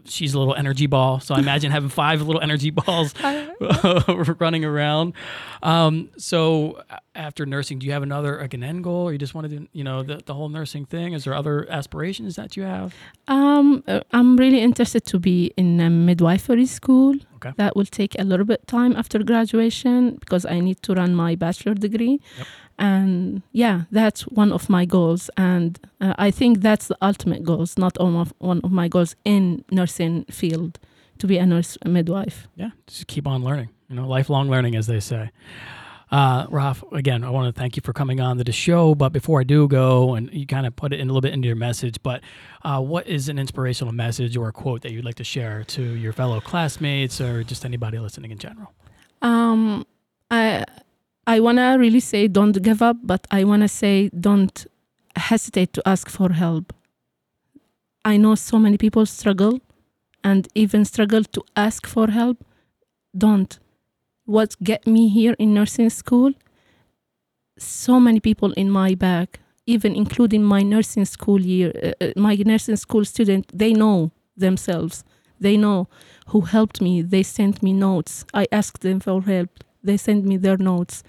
she's 0.08 0.34
a 0.34 0.38
little 0.38 0.54
energy 0.54 0.86
ball. 0.86 1.20
So 1.20 1.34
I 1.34 1.38
imagine 1.38 1.70
having 1.70 1.88
five 1.88 2.22
little 2.22 2.40
energy 2.40 2.70
balls 2.70 3.14
running 4.38 4.64
around. 4.64 5.14
Um, 5.62 6.10
so 6.16 6.82
after 7.14 7.44
nursing, 7.46 7.78
do 7.78 7.86
you 7.86 7.92
have 7.92 8.02
another 8.02 8.38
like 8.40 8.54
an 8.54 8.62
end 8.62 8.84
goal, 8.84 9.08
or 9.08 9.12
you 9.12 9.18
just 9.18 9.34
want 9.34 9.48
to 9.50 9.58
do 9.58 9.66
you 9.72 9.84
know 9.84 10.02
the 10.02 10.20
the 10.24 10.34
whole 10.34 10.48
nursing 10.48 10.84
thing? 10.84 11.12
Is 11.12 11.24
there 11.24 11.34
other 11.34 11.66
aspirations 11.70 12.36
that 12.36 12.56
you 12.56 12.62
have? 12.62 12.94
Um, 13.26 13.82
uh, 13.86 14.00
I'm 14.12 14.36
really 14.36 14.60
interested 14.60 15.04
to 15.06 15.18
be 15.18 15.52
in 15.56 15.80
a 15.80 15.90
midwifery 15.90 16.66
school. 16.66 17.14
Okay. 17.36 17.52
That 17.56 17.76
will 17.76 17.86
take 17.86 18.18
a 18.18 18.24
little 18.24 18.46
bit 18.46 18.66
time 18.66 18.96
after 18.96 19.22
graduation 19.22 20.16
because 20.16 20.44
I 20.44 20.58
need 20.60 20.82
to 20.82 20.94
run 20.94 21.14
my 21.14 21.36
bachelor 21.36 21.74
degree. 21.74 22.20
Yep. 22.36 22.46
And 22.78 23.42
yeah, 23.52 23.82
that's 23.90 24.22
one 24.22 24.52
of 24.52 24.68
my 24.68 24.84
goals, 24.84 25.30
and 25.36 25.78
uh, 26.00 26.14
I 26.16 26.30
think 26.30 26.60
that's 26.60 26.86
the 26.86 26.96
ultimate 27.02 27.42
goals, 27.42 27.76
not 27.76 27.98
one 28.00 28.14
of 28.14 28.32
one 28.38 28.60
of 28.62 28.70
my 28.70 28.86
goals 28.86 29.16
in 29.24 29.64
nursing 29.70 30.24
field, 30.30 30.78
to 31.18 31.26
be 31.26 31.38
a 31.38 31.46
nurse 31.46 31.76
a 31.82 31.88
midwife. 31.88 32.46
yeah, 32.54 32.70
just 32.86 33.08
keep 33.08 33.26
on 33.26 33.42
learning. 33.42 33.70
You 33.88 33.96
know, 33.96 34.06
lifelong 34.06 34.48
learning, 34.48 34.76
as 34.76 34.86
they 34.86 35.00
say. 35.00 35.30
Uh, 36.10 36.46
Rahaf, 36.46 36.90
again, 36.92 37.22
I 37.22 37.30
want 37.30 37.54
to 37.54 37.58
thank 37.58 37.76
you 37.76 37.82
for 37.84 37.92
coming 37.92 38.20
on 38.20 38.38
the 38.38 38.52
show. 38.52 38.94
But 38.94 39.10
before 39.12 39.40
I 39.40 39.44
do 39.44 39.68
go, 39.68 40.14
and 40.14 40.32
you 40.32 40.46
kind 40.46 40.66
of 40.66 40.74
put 40.74 40.92
it 40.92 41.00
in 41.00 41.08
a 41.08 41.12
little 41.12 41.20
bit 41.20 41.34
into 41.34 41.46
your 41.46 41.56
message, 41.56 41.96
but 42.02 42.22
uh, 42.62 42.80
what 42.80 43.06
is 43.06 43.28
an 43.28 43.38
inspirational 43.38 43.92
message 43.92 44.36
or 44.36 44.48
a 44.48 44.52
quote 44.52 44.82
that 44.82 44.92
you'd 44.92 45.04
like 45.04 45.16
to 45.16 45.24
share 45.24 45.64
to 45.64 45.82
your 45.82 46.12
fellow 46.12 46.40
classmates 46.40 47.20
or 47.20 47.42
just 47.44 47.64
anybody 47.64 47.98
listening 47.98 48.30
in 48.30 48.38
general? 48.38 48.72
Um, 49.20 49.86
I 50.30 50.64
I 51.28 51.40
wanna 51.40 51.76
really 51.78 52.00
say 52.00 52.26
don't 52.26 52.62
give 52.62 52.80
up, 52.80 52.96
but 53.02 53.26
I 53.30 53.44
wanna 53.44 53.68
say 53.68 54.08
don't 54.18 54.66
hesitate 55.14 55.74
to 55.74 55.82
ask 55.86 56.08
for 56.08 56.32
help. 56.32 56.72
I 58.02 58.16
know 58.16 58.34
so 58.34 58.58
many 58.58 58.78
people 58.78 59.04
struggle, 59.04 59.60
and 60.24 60.48
even 60.54 60.86
struggle 60.86 61.24
to 61.24 61.42
ask 61.54 61.86
for 61.86 62.08
help. 62.08 62.44
Don't. 63.16 63.58
What 64.24 64.56
get 64.62 64.86
me 64.86 65.08
here 65.08 65.34
in 65.38 65.52
nursing 65.52 65.90
school? 65.90 66.32
So 67.58 68.00
many 68.00 68.20
people 68.20 68.52
in 68.52 68.70
my 68.70 68.94
back, 68.94 69.40
even 69.66 69.94
including 69.94 70.42
my 70.42 70.62
nursing 70.62 71.04
school 71.04 71.42
year, 71.42 71.72
uh, 71.82 72.04
uh, 72.04 72.12
my 72.16 72.36
nursing 72.36 72.76
school 72.76 73.04
student, 73.04 73.46
they 73.52 73.74
know 73.74 74.12
themselves. 74.34 75.04
They 75.38 75.58
know 75.58 75.88
who 76.28 76.40
helped 76.40 76.80
me. 76.80 77.02
They 77.02 77.22
sent 77.22 77.62
me 77.62 77.74
notes. 77.74 78.24
I 78.32 78.46
asked 78.50 78.80
them 78.80 79.00
for 79.00 79.20
help. 79.22 79.50
They 79.82 79.96
sent 79.96 80.24
me 80.24 80.36
their 80.36 80.56
notes. 80.56 81.02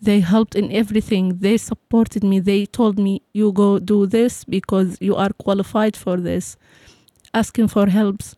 They 0.00 0.20
helped 0.20 0.54
in 0.54 0.70
everything. 0.72 1.38
They 1.38 1.56
supported 1.56 2.22
me. 2.22 2.40
They 2.40 2.66
told 2.66 2.98
me, 2.98 3.22
you 3.32 3.52
go 3.52 3.78
do 3.78 4.06
this 4.06 4.44
because 4.44 4.96
you 5.00 5.16
are 5.16 5.30
qualified 5.30 5.96
for 5.96 6.16
this. 6.16 6.56
Asking 7.34 7.68
for 7.68 7.88
helps 7.88 8.36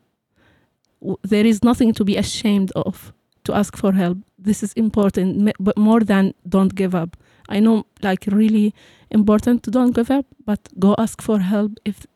there 1.22 1.46
is 1.46 1.62
nothing 1.64 1.92
to 1.94 2.04
be 2.04 2.16
ashamed 2.16 2.72
of 2.76 3.12
to 3.44 3.54
ask 3.54 3.76
for 3.76 3.92
help. 3.92 4.18
This 4.38 4.62
is 4.62 4.72
important, 4.74 5.52
but 5.58 5.76
more 5.76 6.00
than 6.00 6.34
don't 6.48 6.74
give 6.74 6.94
up. 6.94 7.16
I 7.48 7.60
know, 7.60 7.86
like, 8.02 8.26
really 8.26 8.74
important 9.10 9.62
to 9.64 9.70
don't 9.70 9.94
give 9.94 10.10
up, 10.10 10.26
but 10.44 10.60
go 10.78 10.94
ask 10.98 11.22
for 11.22 11.40
help 11.40 11.72
if, 11.84 12.06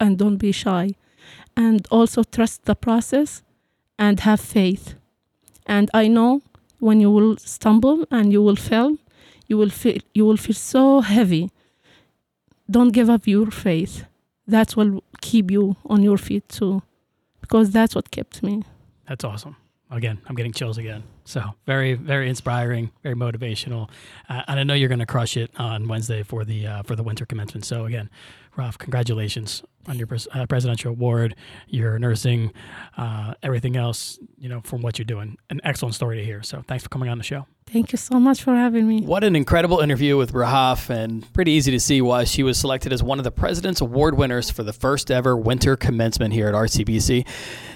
and 0.00 0.16
don't 0.16 0.36
be 0.36 0.52
shy, 0.52 0.90
and 1.56 1.86
also 1.90 2.22
trust 2.22 2.64
the 2.64 2.74
process, 2.74 3.42
and 3.98 4.20
have 4.20 4.40
faith. 4.40 4.94
And 5.66 5.90
I 5.92 6.08
know 6.08 6.42
when 6.78 7.00
you 7.00 7.10
will 7.10 7.36
stumble 7.36 8.06
and 8.10 8.32
you 8.32 8.42
will 8.42 8.56
fail, 8.56 8.96
you 9.46 9.56
will 9.56 9.70
feel 9.70 9.98
you 10.14 10.24
will 10.26 10.36
feel 10.36 10.54
so 10.54 11.00
heavy. 11.00 11.50
Don't 12.70 12.92
give 12.92 13.08
up 13.08 13.26
your 13.26 13.50
faith. 13.50 14.04
That 14.46 14.76
will 14.76 15.02
keep 15.20 15.50
you 15.50 15.76
on 15.86 16.02
your 16.02 16.18
feet 16.18 16.48
too, 16.48 16.82
because 17.40 17.70
that's 17.70 17.94
what 17.94 18.10
kept 18.10 18.42
me. 18.42 18.62
That's 19.06 19.24
awesome. 19.24 19.56
Again, 19.90 20.18
I'm 20.26 20.34
getting 20.34 20.52
chills 20.52 20.76
again. 20.76 21.02
So 21.24 21.42
very, 21.66 21.94
very 21.94 22.28
inspiring, 22.28 22.90
very 23.02 23.14
motivational, 23.14 23.88
uh, 24.28 24.42
and 24.46 24.60
I 24.60 24.62
know 24.62 24.74
you're 24.74 24.88
going 24.88 24.98
to 24.98 25.06
crush 25.06 25.36
it 25.36 25.50
on 25.58 25.88
Wednesday 25.88 26.22
for 26.22 26.44
the 26.44 26.66
uh, 26.66 26.82
for 26.82 26.94
the 26.94 27.02
winter 27.02 27.24
commencement. 27.24 27.64
So 27.64 27.86
again, 27.86 28.10
Rahaf, 28.56 28.76
congratulations 28.76 29.62
on 29.86 29.96
your 29.96 30.06
pres- 30.06 30.28
uh, 30.34 30.46
presidential 30.46 30.90
award, 30.90 31.36
your 31.68 31.98
nursing, 31.98 32.52
uh, 32.98 33.32
everything 33.42 33.76
else. 33.76 34.18
You 34.38 34.50
know, 34.50 34.60
from 34.60 34.82
what 34.82 34.98
you're 34.98 35.06
doing, 35.06 35.38
an 35.48 35.60
excellent 35.64 35.94
story 35.94 36.18
to 36.18 36.24
hear. 36.24 36.42
So 36.42 36.62
thanks 36.66 36.84
for 36.84 36.90
coming 36.90 37.08
on 37.08 37.16
the 37.16 37.24
show. 37.24 37.46
Thank 37.70 37.92
you 37.92 37.98
so 37.98 38.18
much 38.18 38.42
for 38.42 38.54
having 38.54 38.88
me. 38.88 39.02
What 39.02 39.24
an 39.24 39.36
incredible 39.36 39.80
interview 39.80 40.16
with 40.16 40.32
Rahaf, 40.32 40.88
and 40.88 41.30
pretty 41.34 41.52
easy 41.52 41.70
to 41.70 41.78
see 41.78 42.00
why 42.00 42.24
she 42.24 42.42
was 42.42 42.56
selected 42.58 42.94
as 42.94 43.02
one 43.02 43.18
of 43.18 43.24
the 43.24 43.30
President's 43.30 43.82
Award 43.82 44.16
winners 44.16 44.50
for 44.50 44.62
the 44.62 44.72
first 44.72 45.10
ever 45.10 45.36
winter 45.36 45.76
commencement 45.76 46.32
here 46.32 46.48
at 46.48 46.54
RCBC. 46.54 47.26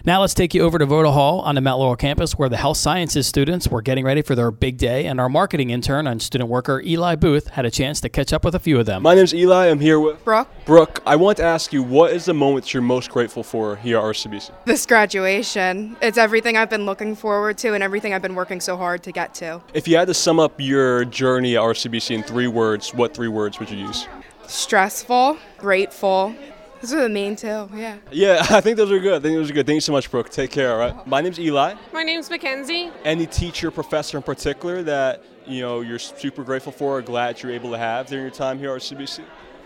Now 0.07 0.23
let's 0.23 0.33
take 0.33 0.55
you 0.55 0.63
over 0.63 0.79
to 0.79 0.87
Voda 0.87 1.13
Hall 1.13 1.41
on 1.41 1.57
the 1.57 1.61
Mount 1.61 1.79
Laurel 1.79 1.97
campus 1.97 2.33
where 2.33 2.49
the 2.49 2.57
health 2.57 2.79
sciences 2.79 3.27
students 3.27 3.69
were 3.69 3.83
getting 3.83 4.05
ready 4.05 4.23
for 4.23 4.35
their 4.35 4.51
big 4.51 4.79
day, 4.79 5.05
and 5.05 5.21
our 5.21 5.29
marketing 5.29 5.69
intern 5.69 6.07
and 6.07 6.23
student 6.23 6.49
worker 6.49 6.81
Eli 6.81 7.15
Booth 7.15 7.49
had 7.49 7.67
a 7.67 7.71
chance 7.71 8.01
to 8.01 8.09
catch 8.09 8.33
up 8.33 8.47
with 8.47 8.55
a 8.55 8.59
few 8.59 8.81
of 8.81 8.87
them. 8.87 9.03
My 9.03 9.15
name's 9.15 9.35
Eli. 9.35 9.69
I'm 9.69 9.81
here 9.81 10.01
with 10.01 10.25
Brooke, 10.25 10.49
Brooke. 10.65 11.03
I 11.05 11.17
want 11.17 11.37
to 11.37 11.45
ask 11.45 11.71
you, 11.71 11.83
what 11.83 12.13
is 12.13 12.25
the 12.25 12.35
moment 12.35 12.73
you're 12.73 12.83
most 12.83 13.11
grateful 13.11 13.43
for 13.43 13.77
here 13.77 13.99
at 13.99 14.05
RCBC? 14.05 14.53
this 14.65 14.87
graduation. 14.87 15.97
It's 16.01 16.17
everything 16.17 16.57
I've 16.57 16.71
been 16.71 16.87
looking 16.87 17.15
forward 17.15 17.59
to 17.59 17.75
and 17.75 17.83
everything 17.83 18.15
I've 18.15 18.23
been 18.23 18.35
working 18.35 18.61
so 18.61 18.77
hard 18.79 19.03
to 19.03 19.13
get 19.13 19.35
to. 19.35 19.61
If 19.75 19.82
you 19.89 19.97
had 19.97 20.09
to 20.09 20.15
sum 20.15 20.39
up 20.41 20.55
your 20.59 21.05
journey 21.05 21.57
at 21.57 21.63
RCBC 21.63 22.15
in 22.15 22.23
three 22.23 22.47
words, 22.47 22.93
what 22.95 23.15
three 23.15 23.29
words 23.29 23.59
would 23.59 23.71
you 23.71 23.79
use? 23.79 24.07
Stressful, 24.47 25.39
grateful. 25.59 26.35
Those 26.81 26.95
are 26.95 27.03
the 27.03 27.09
main 27.09 27.37
two, 27.37 27.69
yeah. 27.75 27.99
Yeah, 28.11 28.45
I 28.51 28.61
think 28.61 28.77
those 28.77 28.91
are 28.91 28.99
good. 28.99 29.15
I 29.15 29.21
think 29.21 29.37
those 29.37 29.51
are 29.51 29.55
good. 29.55 29.67
Thank 29.67 29.77
you 29.77 29.81
so 29.81 29.93
much, 29.93 30.11
Brooke. 30.11 30.31
Take 30.31 30.51
care, 30.51 30.73
all 30.73 30.79
right? 30.79 31.07
My 31.07 31.21
name's 31.21 31.39
Eli. 31.39 31.75
My 31.93 32.03
name's 32.03 32.29
Mackenzie. 32.29 32.91
Any 33.05 33.27
teacher, 33.27 33.71
professor 33.71 34.17
in 34.17 34.23
particular 34.25 34.83
that, 34.83 35.23
you 35.47 35.61
know, 35.61 35.81
you're 35.81 36.01
super 36.01 36.43
grateful 36.43 36.73
for 36.73 36.99
or 36.99 37.03
glad 37.03 37.41
you're 37.41 37.53
able 37.53 37.71
to 37.71 37.79
have 37.79 38.09
during 38.09 38.25
your 38.25 38.35
time 38.35 38.59
here 38.59 38.75
at 38.75 38.81
RCBC? 38.83 39.23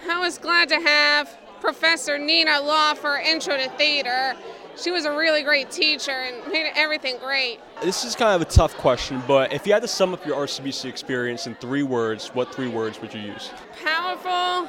I 0.08 0.20
was 0.20 0.36
glad 0.36 0.68
to 0.68 0.76
have 0.76 1.38
Professor 1.60 2.18
Nina 2.18 2.60
Law 2.60 2.94
for 2.94 3.18
Intro 3.18 3.56
to 3.56 3.68
Theater. 3.70 4.34
She 4.76 4.90
was 4.90 5.06
a 5.06 5.10
really 5.10 5.42
great 5.42 5.70
teacher 5.70 6.10
and 6.10 6.46
made 6.52 6.70
everything 6.74 7.16
great. 7.18 7.60
This 7.82 8.04
is 8.04 8.14
kind 8.14 8.40
of 8.40 8.46
a 8.46 8.50
tough 8.50 8.74
question, 8.76 9.22
but 9.26 9.52
if 9.52 9.66
you 9.66 9.72
had 9.72 9.82
to 9.82 9.88
sum 9.88 10.12
up 10.12 10.24
your 10.26 10.36
RCBC 10.36 10.84
experience 10.86 11.46
in 11.46 11.54
three 11.56 11.82
words, 11.82 12.28
what 12.28 12.54
three 12.54 12.68
words 12.68 13.00
would 13.00 13.12
you 13.14 13.20
use? 13.20 13.50
Powerful, 13.82 14.68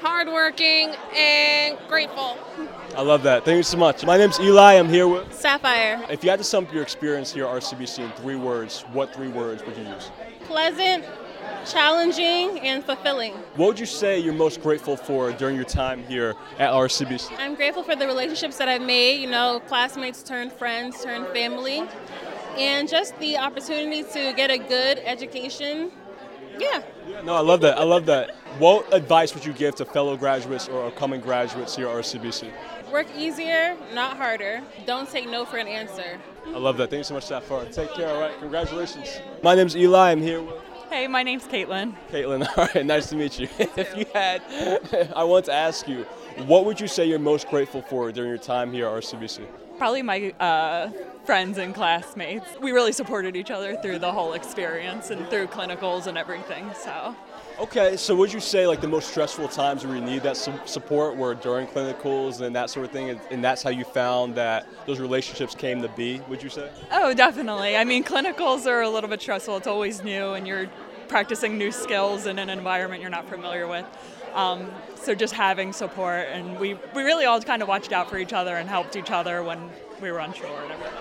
hardworking, 0.00 0.94
and 1.16 1.78
grateful. 1.88 2.38
I 2.96 3.02
love 3.02 3.22
that. 3.24 3.44
Thank 3.44 3.56
you 3.56 3.62
so 3.62 3.78
much. 3.78 4.04
My 4.04 4.16
name's 4.16 4.38
Eli. 4.38 4.74
I'm 4.74 4.88
here 4.88 5.08
with. 5.08 5.32
Sapphire. 5.32 6.04
If 6.10 6.22
you 6.22 6.30
had 6.30 6.38
to 6.38 6.44
sum 6.44 6.66
up 6.66 6.72
your 6.72 6.82
experience 6.82 7.32
here 7.32 7.46
at 7.46 7.62
RCBC 7.62 8.00
in 8.00 8.10
three 8.12 8.36
words, 8.36 8.82
what 8.92 9.14
three 9.14 9.28
words 9.28 9.64
would 9.64 9.76
you 9.76 9.84
use? 9.84 10.10
Pleasant, 10.44 11.04
challenging, 11.66 12.60
and 12.60 12.84
fulfilling. 12.84 13.32
What 13.56 13.66
would 13.66 13.80
you 13.80 13.86
say 13.86 14.18
you're 14.18 14.34
most 14.34 14.62
grateful 14.62 14.96
for 14.96 15.32
during 15.32 15.56
your 15.56 15.64
time 15.64 16.02
here 16.04 16.34
at 16.58 16.70
RCBC? 16.70 17.32
I'm 17.38 17.54
grateful 17.54 17.82
for 17.82 17.96
the 17.96 18.06
relationships 18.06 18.56
that 18.58 18.68
I've 18.68 18.82
made, 18.82 19.20
you 19.20 19.30
know, 19.30 19.60
classmates 19.66 20.22
turned 20.22 20.52
friends, 20.52 21.02
turned 21.02 21.26
family, 21.28 21.84
and 22.58 22.88
just 22.88 23.18
the 23.18 23.36
opportunity 23.36 24.02
to 24.02 24.32
get 24.34 24.50
a 24.50 24.58
good 24.58 24.98
education. 25.04 25.90
Yeah. 26.58 26.82
No, 27.24 27.34
I 27.34 27.40
love 27.40 27.60
that. 27.62 27.78
I 27.78 27.82
love 27.84 28.06
that. 28.06 28.34
What 28.58 28.92
advice 28.92 29.34
would 29.34 29.44
you 29.44 29.52
give 29.52 29.74
to 29.76 29.84
fellow 29.84 30.16
graduates 30.16 30.68
or 30.68 30.86
upcoming 30.86 31.20
graduates 31.20 31.74
here 31.74 31.88
at 31.88 31.96
RCBC? 31.96 32.50
Work 32.92 33.06
easier, 33.16 33.74
not 33.94 34.18
harder. 34.18 34.60
Don't 34.86 35.08
take 35.08 35.28
no 35.28 35.46
for 35.46 35.56
an 35.56 35.66
answer. 35.66 36.18
I 36.46 36.58
love 36.58 36.76
that. 36.76 36.90
Thank 36.90 36.98
you 36.98 37.04
so 37.04 37.14
much, 37.14 37.24
Sapphire. 37.24 37.64
Take 37.66 37.94
care. 37.94 38.08
All 38.08 38.20
right. 38.20 38.38
Congratulations. 38.38 39.20
My 39.42 39.54
name's 39.54 39.74
Eli. 39.74 40.10
I'm 40.10 40.20
here 40.20 40.42
with 40.42 40.54
Hey, 40.92 41.08
my 41.08 41.22
name's 41.22 41.44
Caitlin. 41.44 41.94
Caitlin. 42.10 42.46
All 42.58 42.68
right. 42.74 42.84
Nice 42.84 43.08
to 43.08 43.16
meet 43.16 43.40
you. 43.40 43.48
if 43.58 43.96
you 43.96 44.04
had, 44.12 44.42
I 45.16 45.24
want 45.24 45.46
to 45.46 45.52
ask 45.54 45.88
you, 45.88 46.02
what 46.44 46.66
would 46.66 46.78
you 46.78 46.86
say 46.86 47.06
you're 47.06 47.18
most 47.18 47.48
grateful 47.48 47.80
for 47.80 48.12
during 48.12 48.28
your 48.28 48.36
time 48.36 48.70
here 48.70 48.86
at 48.86 49.02
RCBC? 49.02 49.46
Probably 49.78 50.02
my 50.02 50.32
uh, 50.32 50.90
friends 51.24 51.56
and 51.56 51.74
classmates. 51.74 52.44
We 52.60 52.72
really 52.72 52.92
supported 52.92 53.36
each 53.36 53.50
other 53.50 53.74
through 53.76 54.00
the 54.00 54.12
whole 54.12 54.34
experience 54.34 55.08
and 55.08 55.26
through 55.30 55.46
clinicals 55.46 56.08
and 56.08 56.18
everything. 56.18 56.70
So, 56.78 57.16
Okay, 57.62 57.96
so 57.96 58.16
would 58.16 58.32
you 58.32 58.40
say 58.40 58.66
like 58.66 58.80
the 58.80 58.88
most 58.88 59.08
stressful 59.10 59.46
times 59.46 59.86
where 59.86 59.94
you 59.94 60.02
need 60.02 60.24
that 60.24 60.36
su- 60.36 60.52
support 60.64 61.14
were 61.16 61.32
during 61.32 61.68
clinicals 61.68 62.40
and 62.40 62.56
that 62.56 62.70
sort 62.70 62.84
of 62.84 62.90
thing, 62.90 63.10
and, 63.10 63.20
and 63.30 63.44
that's 63.44 63.62
how 63.62 63.70
you 63.70 63.84
found 63.84 64.34
that 64.34 64.66
those 64.84 64.98
relationships 64.98 65.54
came 65.54 65.80
to 65.80 65.88
be? 65.90 66.20
Would 66.28 66.42
you 66.42 66.50
say? 66.50 66.68
oh, 66.90 67.14
definitely. 67.14 67.76
I 67.76 67.84
mean, 67.84 68.02
clinicals 68.02 68.66
are 68.66 68.80
a 68.80 68.90
little 68.90 69.08
bit 69.08 69.22
stressful. 69.22 69.58
It's 69.58 69.68
always 69.68 70.02
new, 70.02 70.32
and 70.32 70.44
you're 70.44 70.66
practicing 71.06 71.56
new 71.56 71.70
skills 71.70 72.26
in 72.26 72.40
an 72.40 72.50
environment 72.50 73.00
you're 73.00 73.10
not 73.10 73.28
familiar 73.28 73.68
with. 73.68 73.86
Um, 74.34 74.68
so 74.96 75.14
just 75.14 75.34
having 75.34 75.72
support, 75.72 76.26
and 76.32 76.58
we 76.58 76.74
we 76.96 77.04
really 77.04 77.26
all 77.26 77.40
kind 77.42 77.62
of 77.62 77.68
watched 77.68 77.92
out 77.92 78.10
for 78.10 78.18
each 78.18 78.32
other 78.32 78.56
and 78.56 78.68
helped 78.68 78.96
each 78.96 79.12
other 79.12 79.40
when 79.44 79.70
we 80.02 80.10
were 80.10 80.18
unsure. 80.18 80.50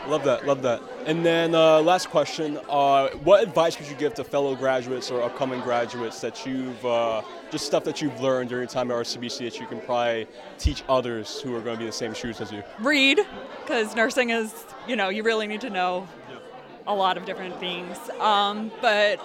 Love 0.07 0.23
that, 0.23 0.45
love 0.45 0.61
that. 0.61 0.81
And 1.05 1.25
then 1.25 1.55
uh, 1.55 1.81
last 1.81 2.09
question: 2.09 2.59
uh, 2.69 3.09
What 3.23 3.43
advice 3.43 3.77
would 3.79 3.89
you 3.89 3.95
give 3.95 4.13
to 4.13 4.23
fellow 4.23 4.55
graduates 4.55 5.11
or 5.11 5.21
upcoming 5.21 5.59
graduates 5.61 6.21
that 6.21 6.45
you've 6.45 6.85
uh, 6.85 7.21
just 7.49 7.65
stuff 7.65 7.83
that 7.83 8.01
you've 8.01 8.21
learned 8.21 8.49
during 8.49 8.63
your 8.63 8.69
time 8.69 8.91
at 8.91 8.97
RCBC 8.97 9.39
that 9.39 9.59
you 9.59 9.67
can 9.67 9.81
probably 9.81 10.27
teach 10.57 10.83
others 10.87 11.41
who 11.41 11.55
are 11.55 11.61
going 11.61 11.75
to 11.75 11.79
be 11.79 11.83
in 11.83 11.89
the 11.89 11.91
same 11.91 12.13
shoes 12.13 12.39
as 12.39 12.51
you? 12.51 12.63
read 12.79 13.19
because 13.61 13.95
nursing 13.95 14.29
is 14.29 14.65
you 14.87 14.95
know 14.95 15.09
you 15.09 15.23
really 15.23 15.47
need 15.47 15.61
to 15.61 15.69
know 15.69 16.07
a 16.87 16.93
lot 16.93 17.17
of 17.17 17.25
different 17.25 17.57
things 17.59 17.97
um, 18.19 18.71
but 18.81 19.19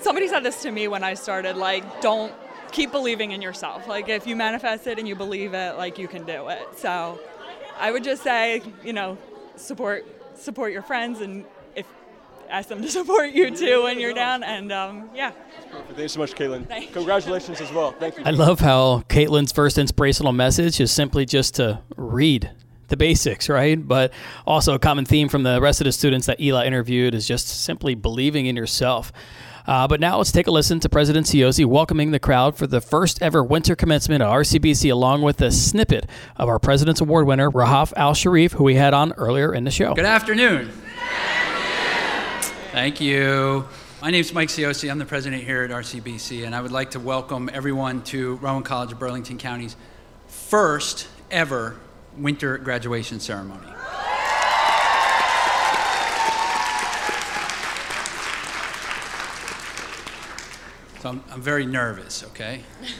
somebody 0.00 0.28
said 0.28 0.40
this 0.40 0.62
to 0.62 0.70
me 0.70 0.88
when 0.88 1.04
i 1.04 1.14
started 1.14 1.56
like 1.56 2.00
don't 2.00 2.32
keep 2.72 2.90
believing 2.90 3.30
in 3.32 3.42
yourself 3.42 3.86
like 3.86 4.08
if 4.08 4.26
you 4.26 4.36
manifest 4.36 4.86
it 4.86 4.98
and 4.98 5.06
you 5.06 5.14
believe 5.14 5.54
it 5.54 5.76
like 5.76 5.98
you 5.98 6.08
can 6.08 6.24
do 6.24 6.48
it 6.48 6.66
so 6.76 7.18
i 7.78 7.90
would 7.90 8.04
just 8.04 8.22
say 8.22 8.62
you 8.84 8.92
know 8.92 9.16
support 9.56 10.06
support 10.38 10.72
your 10.72 10.82
friends 10.82 11.20
and 11.20 11.44
if 11.74 11.86
ask 12.48 12.68
them 12.68 12.80
to 12.82 12.88
support 12.98 13.30
you 13.30 13.54
too 13.54 13.82
when 13.84 13.98
you're 14.00 14.14
down 14.14 14.42
and 14.42 14.72
um, 14.72 15.10
yeah 15.14 15.32
Thank 15.70 15.98
you 15.98 16.08
so 16.08 16.20
much, 16.20 16.34
Caitlin. 16.34 16.66
Thank 16.66 16.86
you. 16.86 16.92
Congratulations 16.92 17.60
as 17.60 17.72
well. 17.72 17.92
Thank 17.92 18.16
you. 18.16 18.22
I 18.24 18.30
love 18.30 18.60
how 18.60 19.02
Caitlin's 19.08 19.52
first 19.52 19.78
inspirational 19.78 20.32
message 20.32 20.80
is 20.80 20.90
simply 20.90 21.26
just 21.26 21.56
to 21.56 21.82
read 21.96 22.50
the 22.88 22.96
basics, 22.96 23.48
right? 23.48 23.86
But 23.86 24.12
also 24.46 24.74
a 24.74 24.78
common 24.78 25.04
theme 25.04 25.28
from 25.28 25.42
the 25.42 25.60
rest 25.60 25.80
of 25.80 25.84
the 25.84 25.92
students 25.92 26.26
that 26.26 26.40
Eli 26.40 26.64
interviewed 26.66 27.14
is 27.14 27.26
just 27.26 27.48
simply 27.64 27.94
believing 27.94 28.46
in 28.46 28.56
yourself. 28.56 29.12
Uh, 29.68 29.86
but 29.86 30.00
now 30.00 30.16
let's 30.16 30.32
take 30.32 30.46
a 30.46 30.50
listen 30.50 30.80
to 30.80 30.88
President 30.88 31.26
Cioce 31.26 31.62
welcoming 31.66 32.10
the 32.10 32.18
crowd 32.18 32.56
for 32.56 32.66
the 32.66 32.80
first 32.80 33.20
ever 33.20 33.44
winter 33.44 33.76
commencement 33.76 34.22
at 34.22 34.28
RCBC, 34.28 34.90
along 34.90 35.20
with 35.20 35.42
a 35.42 35.50
snippet 35.50 36.08
of 36.38 36.48
our 36.48 36.58
President's 36.58 37.02
Award 37.02 37.26
winner, 37.26 37.50
Rahaf 37.50 37.92
Al 37.94 38.14
Sharif, 38.14 38.52
who 38.52 38.64
we 38.64 38.76
had 38.76 38.94
on 38.94 39.12
earlier 39.12 39.54
in 39.54 39.64
the 39.64 39.70
show. 39.70 39.92
Good 39.92 40.06
afternoon. 40.06 40.70
Thank 42.72 43.02
you. 43.02 43.66
My 44.00 44.10
name 44.10 44.22
is 44.22 44.32
Mike 44.32 44.48
Cioce. 44.48 44.90
I'm 44.90 44.98
the 44.98 45.04
president 45.04 45.42
here 45.42 45.62
at 45.62 45.70
RCBC, 45.70 46.46
and 46.46 46.54
I 46.54 46.62
would 46.62 46.72
like 46.72 46.92
to 46.92 47.00
welcome 47.00 47.50
everyone 47.52 48.02
to 48.04 48.36
Rowan 48.36 48.62
College 48.62 48.92
of 48.92 48.98
Burlington 48.98 49.36
County's 49.36 49.76
first 50.28 51.08
ever 51.30 51.76
winter 52.16 52.56
graduation 52.56 53.20
ceremony. 53.20 53.66
So 61.00 61.10
I'm, 61.10 61.24
I'm 61.30 61.40
very 61.40 61.66
nervous, 61.66 62.24
okay? 62.24 62.62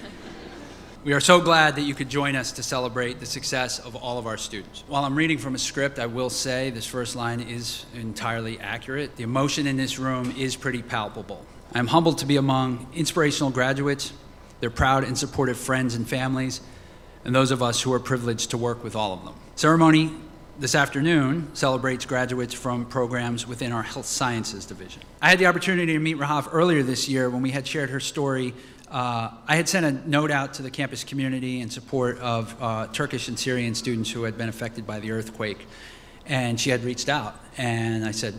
We 1.04 1.12
are 1.12 1.20
so 1.20 1.40
glad 1.40 1.76
that 1.76 1.82
you 1.82 1.94
could 1.94 2.10
join 2.10 2.34
us 2.34 2.50
to 2.52 2.62
celebrate 2.62 3.20
the 3.20 3.24
success 3.24 3.78
of 3.78 3.94
all 3.94 4.18
of 4.18 4.26
our 4.26 4.36
students. 4.36 4.82
While 4.88 5.04
I'm 5.04 5.14
reading 5.14 5.38
from 5.38 5.54
a 5.54 5.58
script, 5.58 6.00
I 6.00 6.06
will 6.06 6.28
say 6.28 6.70
this 6.70 6.86
first 6.86 7.14
line 7.14 7.40
is 7.40 7.86
entirely 7.94 8.58
accurate. 8.58 9.14
The 9.14 9.22
emotion 9.22 9.68
in 9.68 9.76
this 9.76 9.98
room 10.00 10.34
is 10.36 10.56
pretty 10.56 10.82
palpable. 10.82 11.46
I'm 11.72 11.86
humbled 11.86 12.18
to 12.18 12.26
be 12.26 12.36
among 12.36 12.88
inspirational 12.94 13.50
graduates, 13.50 14.12
their 14.58 14.70
proud 14.70 15.04
and 15.04 15.16
supportive 15.16 15.56
friends 15.56 15.94
and 15.94 16.06
families, 16.06 16.60
and 17.24 17.32
those 17.32 17.52
of 17.52 17.62
us 17.62 17.80
who 17.80 17.92
are 17.92 18.00
privileged 18.00 18.50
to 18.50 18.58
work 18.58 18.82
with 18.82 18.96
all 18.96 19.14
of 19.14 19.24
them. 19.24 19.34
Ceremony 19.54 20.10
this 20.58 20.74
afternoon 20.74 21.48
celebrates 21.54 22.04
graduates 22.04 22.52
from 22.52 22.84
programs 22.84 23.46
within 23.46 23.70
our 23.70 23.82
health 23.82 24.06
sciences 24.06 24.66
division. 24.66 25.02
I 25.22 25.30
had 25.30 25.38
the 25.38 25.46
opportunity 25.46 25.92
to 25.92 25.98
meet 26.00 26.16
Rahaf 26.16 26.48
earlier 26.52 26.82
this 26.82 27.08
year 27.08 27.30
when 27.30 27.42
we 27.42 27.52
had 27.52 27.66
shared 27.66 27.90
her 27.90 28.00
story. 28.00 28.54
Uh, 28.90 29.30
I 29.46 29.54
had 29.54 29.68
sent 29.68 29.86
a 29.86 30.08
note 30.08 30.32
out 30.32 30.54
to 30.54 30.62
the 30.62 30.70
campus 30.70 31.04
community 31.04 31.60
in 31.60 31.70
support 31.70 32.18
of 32.18 32.56
uh, 32.60 32.88
Turkish 32.88 33.28
and 33.28 33.38
Syrian 33.38 33.74
students 33.74 34.10
who 34.10 34.24
had 34.24 34.36
been 34.36 34.48
affected 34.48 34.84
by 34.86 34.98
the 34.98 35.12
earthquake, 35.12 35.64
and 36.26 36.60
she 36.60 36.70
had 36.70 36.82
reached 36.82 37.08
out. 37.08 37.36
And 37.56 38.04
I 38.04 38.10
said, 38.10 38.34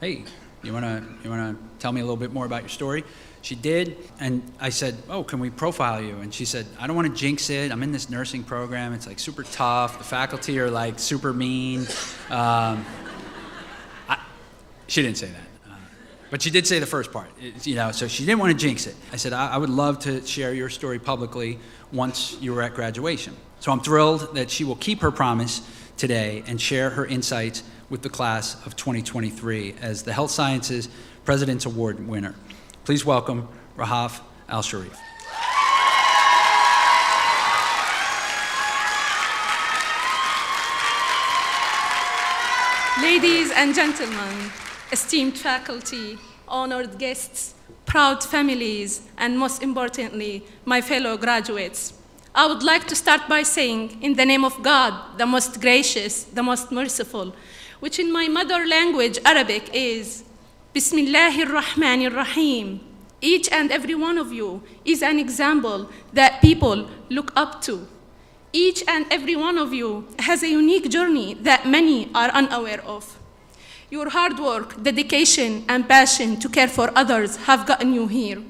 "Hey, 0.00 0.24
you 0.62 0.72
wanna 0.72 1.04
you 1.22 1.30
wanna 1.30 1.56
tell 1.78 1.92
me 1.92 2.00
a 2.00 2.04
little 2.04 2.16
bit 2.16 2.32
more 2.32 2.46
about 2.46 2.62
your 2.62 2.68
story?" 2.68 3.04
She 3.42 3.56
did, 3.56 3.96
and 4.20 4.40
I 4.60 4.68
said, 4.70 5.02
"Oh, 5.08 5.24
can 5.24 5.40
we 5.40 5.50
profile 5.50 6.00
you?" 6.00 6.16
And 6.18 6.32
she 6.32 6.44
said, 6.44 6.66
"I 6.78 6.86
don't 6.86 6.94
want 6.94 7.08
to 7.08 7.14
jinx 7.14 7.50
it. 7.50 7.72
I'm 7.72 7.82
in 7.82 7.90
this 7.90 8.08
nursing 8.08 8.44
program. 8.44 8.92
It's 8.92 9.06
like 9.06 9.18
super 9.18 9.42
tough. 9.42 9.98
The 9.98 10.04
faculty 10.04 10.60
are 10.60 10.70
like 10.70 11.00
super 11.00 11.32
mean." 11.32 11.80
Um, 12.30 12.86
I, 14.08 14.18
she 14.86 15.02
didn't 15.02 15.18
say 15.18 15.26
that, 15.26 15.72
uh, 15.72 15.74
but 16.30 16.40
she 16.40 16.50
did 16.50 16.68
say 16.68 16.78
the 16.78 16.86
first 16.86 17.10
part. 17.10 17.30
You 17.64 17.74
know, 17.74 17.90
so 17.90 18.06
she 18.06 18.24
didn't 18.24 18.38
want 18.38 18.52
to 18.52 18.58
jinx 18.58 18.86
it. 18.86 18.94
I 19.12 19.16
said, 19.16 19.32
I, 19.32 19.54
"I 19.54 19.58
would 19.58 19.70
love 19.70 19.98
to 20.00 20.24
share 20.24 20.54
your 20.54 20.68
story 20.68 21.00
publicly 21.00 21.58
once 21.90 22.36
you 22.40 22.54
were 22.54 22.62
at 22.62 22.74
graduation." 22.74 23.34
So 23.58 23.72
I'm 23.72 23.80
thrilled 23.80 24.36
that 24.36 24.50
she 24.50 24.62
will 24.62 24.76
keep 24.76 25.00
her 25.00 25.10
promise 25.10 25.62
today 25.96 26.44
and 26.46 26.60
share 26.60 26.90
her 26.90 27.06
insights 27.06 27.64
with 27.92 28.00
the 28.00 28.08
class 28.08 28.54
of 28.64 28.74
2023 28.74 29.74
as 29.82 30.02
the 30.02 30.14
Health 30.14 30.30
Sciences 30.30 30.88
President's 31.26 31.66
Award 31.66 32.08
winner. 32.08 32.34
Please 32.86 33.04
welcome 33.04 33.46
Rahaf 33.76 34.22
Al 34.48 34.62
Sharif. 34.62 34.98
Ladies 43.02 43.52
and 43.54 43.74
gentlemen, 43.74 44.50
esteemed 44.90 45.36
faculty, 45.36 46.16
honored 46.48 46.98
guests, 46.98 47.52
proud 47.84 48.24
families, 48.24 49.02
and 49.18 49.38
most 49.38 49.62
importantly, 49.62 50.42
my 50.64 50.80
fellow 50.80 51.18
graduates. 51.18 51.92
I 52.34 52.46
would 52.46 52.62
like 52.62 52.86
to 52.86 52.96
start 52.96 53.28
by 53.28 53.42
saying, 53.42 53.98
in 54.00 54.14
the 54.14 54.24
name 54.24 54.46
of 54.46 54.62
God, 54.62 55.18
the 55.18 55.26
most 55.26 55.60
gracious, 55.60 56.24
the 56.24 56.42
most 56.42 56.72
merciful, 56.72 57.34
which 57.82 57.98
in 57.98 58.12
my 58.12 58.28
mother 58.28 58.64
language, 58.64 59.18
Arabic, 59.24 59.68
is 59.72 60.22
Bismillahir 60.72 61.46
Rahmanir 61.46 62.14
Rahim. 62.14 62.78
Each 63.20 63.50
and 63.50 63.72
every 63.72 63.96
one 63.96 64.18
of 64.18 64.32
you 64.32 64.62
is 64.84 65.02
an 65.02 65.18
example 65.18 65.90
that 66.12 66.40
people 66.40 66.88
look 67.10 67.32
up 67.34 67.60
to. 67.62 67.88
Each 68.52 68.84
and 68.86 69.04
every 69.10 69.34
one 69.34 69.58
of 69.58 69.74
you 69.74 70.06
has 70.20 70.44
a 70.44 70.48
unique 70.48 70.90
journey 70.90 71.34
that 71.34 71.66
many 71.66 72.08
are 72.14 72.28
unaware 72.28 72.80
of. 72.86 73.18
Your 73.90 74.10
hard 74.10 74.38
work, 74.38 74.80
dedication, 74.80 75.64
and 75.68 75.88
passion 75.88 76.38
to 76.38 76.48
care 76.48 76.68
for 76.68 76.92
others 76.94 77.34
have 77.48 77.66
gotten 77.66 77.92
you 77.92 78.06
here. 78.06 78.40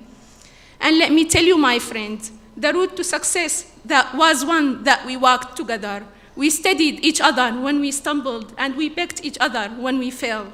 And 0.78 0.98
let 0.98 1.10
me 1.10 1.24
tell 1.24 1.44
you, 1.44 1.56
my 1.56 1.78
friend, 1.78 2.20
the 2.54 2.70
road 2.74 2.98
to 2.98 3.02
success 3.02 3.72
that 3.86 4.14
was 4.14 4.44
one 4.44 4.84
that 4.84 5.06
we 5.06 5.16
walked 5.16 5.56
together. 5.56 6.04
We 6.34 6.48
studied 6.50 7.04
each 7.04 7.20
other 7.20 7.52
when 7.52 7.80
we 7.80 7.90
stumbled, 7.90 8.54
and 8.56 8.74
we 8.74 8.88
picked 8.88 9.24
each 9.24 9.36
other 9.40 9.68
when 9.68 9.98
we 9.98 10.10
fell. 10.10 10.52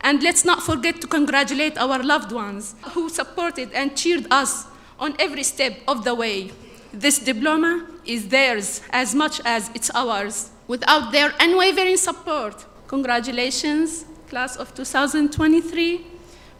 And 0.00 0.22
let's 0.22 0.44
not 0.44 0.62
forget 0.62 1.00
to 1.00 1.06
congratulate 1.06 1.76
our 1.78 2.02
loved 2.02 2.30
ones 2.30 2.76
who 2.92 3.08
supported 3.08 3.72
and 3.72 3.96
cheered 3.96 4.26
us 4.30 4.66
on 5.00 5.16
every 5.18 5.42
step 5.42 5.80
of 5.88 6.04
the 6.04 6.14
way. 6.14 6.52
This 6.92 7.18
diploma 7.18 7.86
is 8.04 8.28
theirs 8.28 8.82
as 8.90 9.14
much 9.14 9.40
as 9.44 9.70
it's 9.74 9.90
ours. 9.94 10.50
Without 10.68 11.12
their 11.12 11.34
unwavering 11.40 11.96
support, 11.96 12.64
congratulations, 12.86 14.04
class 14.28 14.56
of 14.56 14.74
2023. 14.74 16.06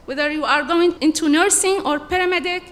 Whether 0.06 0.30
you 0.30 0.44
are 0.44 0.62
going 0.64 0.94
into 1.00 1.28
nursing 1.28 1.80
or 1.86 1.98
paramedic 2.00 2.62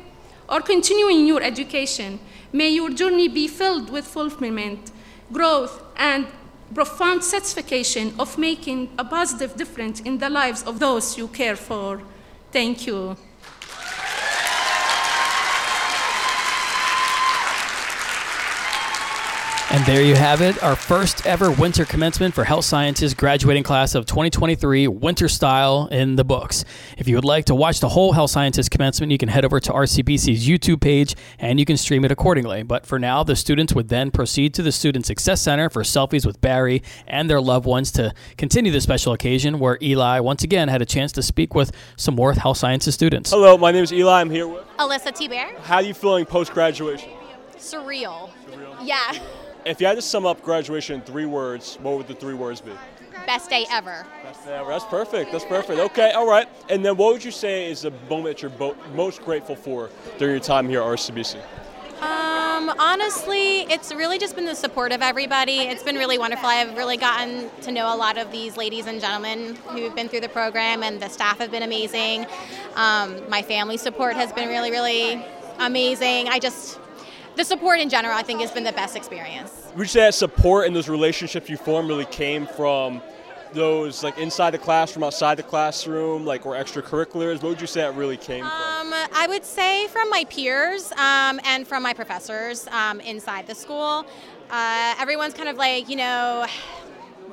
or 0.49 0.61
continuing 0.61 1.27
your 1.27 1.43
education, 1.43 2.19
may 2.53 2.69
your 2.69 2.91
journey 2.91 3.29
be 3.29 3.49
filled 3.49 3.91
with 3.91 4.07
fulfillment, 4.07 4.91
growth, 5.33 5.83
and 5.97 6.27
profound 6.75 7.23
satisfaction 7.23 8.15
of 8.19 8.37
making 8.39 8.91
a 8.99 9.05
positive 9.05 9.57
difference 9.57 10.01
in 10.01 10.19
the 10.19 10.29
lives 10.29 10.63
of 10.65 10.79
those 10.79 11.17
you 11.17 11.29
care 11.29 11.57
for. 11.57 12.03
Thank 12.51 12.87
you. 12.87 13.17
And 19.75 19.85
there 19.87 20.05
you 20.05 20.15
have 20.15 20.41
it, 20.41 20.63
our 20.63 20.77
first 20.77 21.27
ever 21.27 21.51
winter 21.51 21.85
commencement 21.85 22.33
for 22.33 22.45
Health 22.45 22.65
Sciences 22.65 23.13
graduating 23.13 23.65
class 23.65 23.97
of 23.97 24.07
2023, 24.07 24.87
winter 24.87 25.27
style 25.27 25.89
in 25.91 26.15
the 26.15 26.23
books. 26.23 26.65
If 26.97 27.09
you 27.09 27.17
would 27.17 27.25
like 27.25 27.47
to 27.47 27.57
watch 27.57 27.81
the 27.81 27.89
whole 27.89 28.13
Health 28.13 28.31
Sciences 28.31 28.69
commencement, 28.69 29.11
you 29.11 29.19
can 29.19 29.29
head 29.29 29.45
over 29.45 29.59
to 29.59 29.73
RCBC's 29.73 30.47
YouTube 30.47 30.81
page 30.81 31.17
and 31.41 31.59
you 31.59 31.65
can 31.67 31.77
stream 31.77 32.05
it 32.05 32.13
accordingly. 32.13 32.63
But 32.63 32.87
for 32.87 33.01
now, 33.01 33.25
the 33.25 33.35
students 33.35 33.75
would 33.75 33.89
then 33.89 34.13
proceed 34.13 34.55
to 34.55 34.63
the 34.63 34.71
Student 34.71 35.07
Success 35.07 35.43
Center 35.43 35.69
for 35.69 35.83
selfies 35.83 36.25
with 36.25 36.41
Barry 36.41 36.81
and 37.09 37.29
their 37.29 37.41
loved 37.41 37.67
ones 37.67 37.91
to 37.93 38.15
continue 38.39 38.71
the 38.71 38.81
special 38.81 39.13
occasion 39.13 39.59
where 39.59 39.77
Eli 39.83 40.21
once 40.21 40.45
again 40.45 40.69
had 40.69 40.83
a 40.83 40.87
chance 40.87 41.11
to 41.11 41.21
speak 41.21 41.53
with 41.53 41.73
some 41.97 42.15
more 42.15 42.33
Health 42.33 42.59
Sciences 42.59 42.95
students. 42.95 43.31
Hello, 43.31 43.59
my 43.59 43.73
name 43.73 43.83
is 43.83 43.93
Eli. 43.93 44.21
I'm 44.21 44.31
here 44.31 44.47
with. 44.47 44.65
Alyssa 44.79 45.13
T. 45.13 45.27
Bear. 45.27 45.53
How 45.63 45.77
are 45.77 45.83
you 45.83 45.95
feeling 45.95 46.27
post 46.27 46.53
graduation? 46.53 47.11
Surreal. 47.57 48.31
Yeah. 48.81 49.19
If 49.65 49.81
you 49.81 49.87
had 49.87 49.97
to 49.97 50.03
sum 50.03 50.27
up 50.27 50.43
graduation 50.43 50.97
in 50.97 51.03
three 51.03 51.25
words, 51.25 51.79
what 51.81 51.97
would 51.97 52.07
the 52.07 52.15
three 52.15 52.35
words 52.35 52.61
be? 52.61 52.73
Best 53.27 53.49
day 53.49 53.65
ever. 53.71 54.07
Yeah, 54.47 54.65
that's 54.69 54.85
perfect. 54.85 55.33
That's 55.33 55.47
perfect. 55.47 55.81
Okay, 55.81 56.13
all 56.13 56.29
right. 56.29 56.47
And 56.69 56.85
then 56.85 56.99
what 56.99 57.15
would 57.15 57.25
you 57.25 57.31
say 57.31 57.71
is 57.71 57.81
the 57.83 57.91
moment 58.11 58.37
that 58.37 58.43
you're 58.43 58.51
bo- 58.51 58.77
most 58.95 59.23
grateful 59.23 59.57
for 59.57 59.89
during 60.19 60.35
your 60.35 60.45
time 60.45 60.69
here 60.69 60.83
at 60.83 60.87
RCBC? 60.87 61.41
Um, 62.03 62.69
honestly, 62.79 63.63
it's 63.63 63.95
really 63.95 64.19
just 64.19 64.37
been 64.37 64.45
the 64.45 64.55
support 64.55 64.93
of 64.93 65.01
everybody. 65.01 65.61
It's 65.61 65.83
been 65.83 65.97
really 65.97 66.19
wonderful. 66.19 66.47
I've 66.47 66.77
really 66.77 66.99
gotten 66.99 67.49
to 67.63 67.73
know 67.73 67.95
a 67.95 67.97
lot 67.97 68.19
of 68.19 68.31
these 68.31 68.59
ladies 68.59 68.87
and 68.87 69.01
gentlemen 69.01 69.55
who've 69.69 69.95
been 69.95 70.09
through 70.11 70.21
the 70.21 70.29
program, 70.29 70.83
and 70.83 71.01
the 71.01 71.09
staff 71.09 71.39
have 71.39 71.51
been 71.51 71.63
amazing. 71.63 72.27
Um, 72.75 73.19
my 73.31 73.41
family 73.41 73.79
support 73.79 74.15
has 74.17 74.31
been 74.33 74.49
really, 74.49 74.71
really 74.71 75.25
amazing. 75.59 76.29
I 76.29 76.39
just, 76.39 76.79
the 77.37 77.45
support 77.45 77.81
in 77.81 77.89
general, 77.89 78.15
I 78.15 78.23
think, 78.23 78.41
has 78.41 78.51
been 78.51 78.65
the 78.65 78.73
best 78.73 78.97
experience. 78.97 79.51
Would 79.77 79.83
you 79.83 79.89
say 79.89 80.01
that 80.01 80.15
support 80.15 80.67
and 80.67 80.75
those 80.75 80.89
relationships 80.89 81.49
you 81.49 81.57
formed 81.57 81.89
really 81.89 82.05
came 82.07 82.47
from 82.47 83.03
those 83.53 84.03
like 84.03 84.19
inside 84.19 84.51
the 84.51 84.59
classroom, 84.59 85.05
outside 85.05 85.37
the 85.37 85.43
classroom, 85.43 86.25
like 86.25 86.45
or 86.47 86.55
extracurriculars? 86.55 87.35
What 87.35 87.51
would 87.51 87.61
you 87.61 87.67
say 87.67 87.81
that 87.83 87.95
really 87.95 88.17
came 88.17 88.45
from? 88.45 88.53
Um, 88.53 88.95
I 89.15 89.27
would 89.29 89.45
say 89.45 89.87
from 89.89 90.11
my 90.11 90.25
peers 90.25 90.93
um, 90.93 91.41
and 91.45 91.67
from 91.67 91.83
my 91.83 91.95
professors 91.95 92.67
um, 92.69 93.01
inside 93.01 93.47
the 93.47 93.55
school. 93.55 94.07
Uh, 94.51 94.95
everyone's 94.99 95.35
kind 95.35 95.49
of 95.49 95.57
like, 95.57 95.89
you 95.89 95.97
know, 95.97 96.47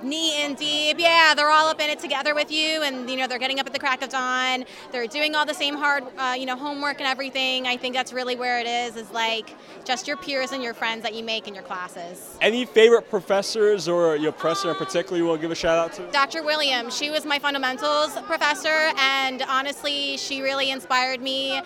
knee 0.03 0.43
in 0.43 0.55
deep. 0.55 0.99
Yeah, 0.99 1.33
they're 1.35 1.49
all 1.49 1.67
up 1.67 1.79
in 1.81 1.89
it 1.89 1.99
together 1.99 2.33
with 2.35 2.51
you, 2.51 2.81
and 2.83 3.09
you 3.09 3.17
know 3.17 3.27
they're 3.27 3.39
getting 3.39 3.59
up 3.59 3.67
at 3.67 3.73
the 3.73 3.79
crack 3.79 4.01
of 4.01 4.09
dawn. 4.09 4.65
They're 4.91 5.07
doing 5.07 5.35
all 5.35 5.45
the 5.45 5.53
same 5.53 5.75
hard, 5.75 6.03
uh, 6.17 6.35
you 6.37 6.45
know, 6.45 6.55
homework 6.55 6.99
and 6.99 7.07
everything. 7.07 7.67
I 7.67 7.77
think 7.77 7.95
that's 7.95 8.13
really 8.13 8.35
where 8.35 8.59
it 8.59 8.67
is. 8.67 8.95
Is 8.95 9.11
like 9.11 9.55
just 9.85 10.07
your 10.07 10.17
peers 10.17 10.51
and 10.51 10.63
your 10.63 10.73
friends 10.73 11.03
that 11.03 11.13
you 11.13 11.23
make 11.23 11.47
in 11.47 11.53
your 11.53 11.63
classes. 11.63 12.37
Any 12.41 12.65
favorite 12.65 13.09
professors 13.09 13.87
or 13.87 14.15
your 14.15 14.31
professor 14.31 14.69
in 14.69 14.75
particular 14.75 15.17
you 15.17 15.25
want 15.25 15.39
to 15.39 15.41
give 15.41 15.51
a 15.51 15.55
shout 15.55 15.77
out 15.77 15.93
to? 15.93 16.11
Dr. 16.11 16.43
Williams, 16.43 16.95
she 16.95 17.09
was 17.09 17.25
my 17.25 17.39
fundamentals 17.39 18.13
professor, 18.21 18.91
and 18.97 19.41
honestly, 19.43 20.17
she 20.17 20.41
really 20.41 20.71
inspired 20.71 21.21
me 21.21 21.61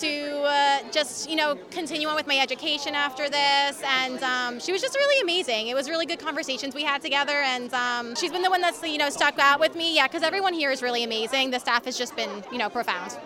to 0.00 0.42
uh, 0.42 0.78
just, 0.90 1.28
you 1.28 1.36
know, 1.36 1.56
continue 1.70 2.08
on 2.08 2.14
with 2.14 2.26
my 2.26 2.38
education 2.38 2.94
after 2.94 3.28
this. 3.28 3.82
And 3.84 4.22
um, 4.22 4.60
she 4.60 4.72
was 4.72 4.82
just 4.82 4.94
really 4.94 5.22
amazing. 5.22 5.68
It 5.68 5.74
was 5.74 5.88
really 5.88 6.06
good 6.06 6.18
conversations 6.18 6.74
we 6.74 6.82
had 6.82 7.02
together, 7.02 7.32
and 7.32 7.72
um, 7.78 8.14
she's 8.14 8.32
been 8.32 8.42
the 8.42 8.50
one 8.50 8.60
that's, 8.60 8.82
you 8.82 8.98
know, 8.98 9.10
stuck 9.10 9.38
out 9.38 9.60
with 9.60 9.74
me. 9.74 9.94
Yeah, 9.94 10.06
because 10.06 10.22
everyone 10.22 10.54
here 10.54 10.70
is 10.70 10.82
really 10.82 11.04
amazing. 11.04 11.50
The 11.50 11.58
staff 11.58 11.84
has 11.84 11.96
just 11.96 12.16
been, 12.16 12.30
you 12.50 12.58
know, 12.58 12.68
profound. 12.68 13.16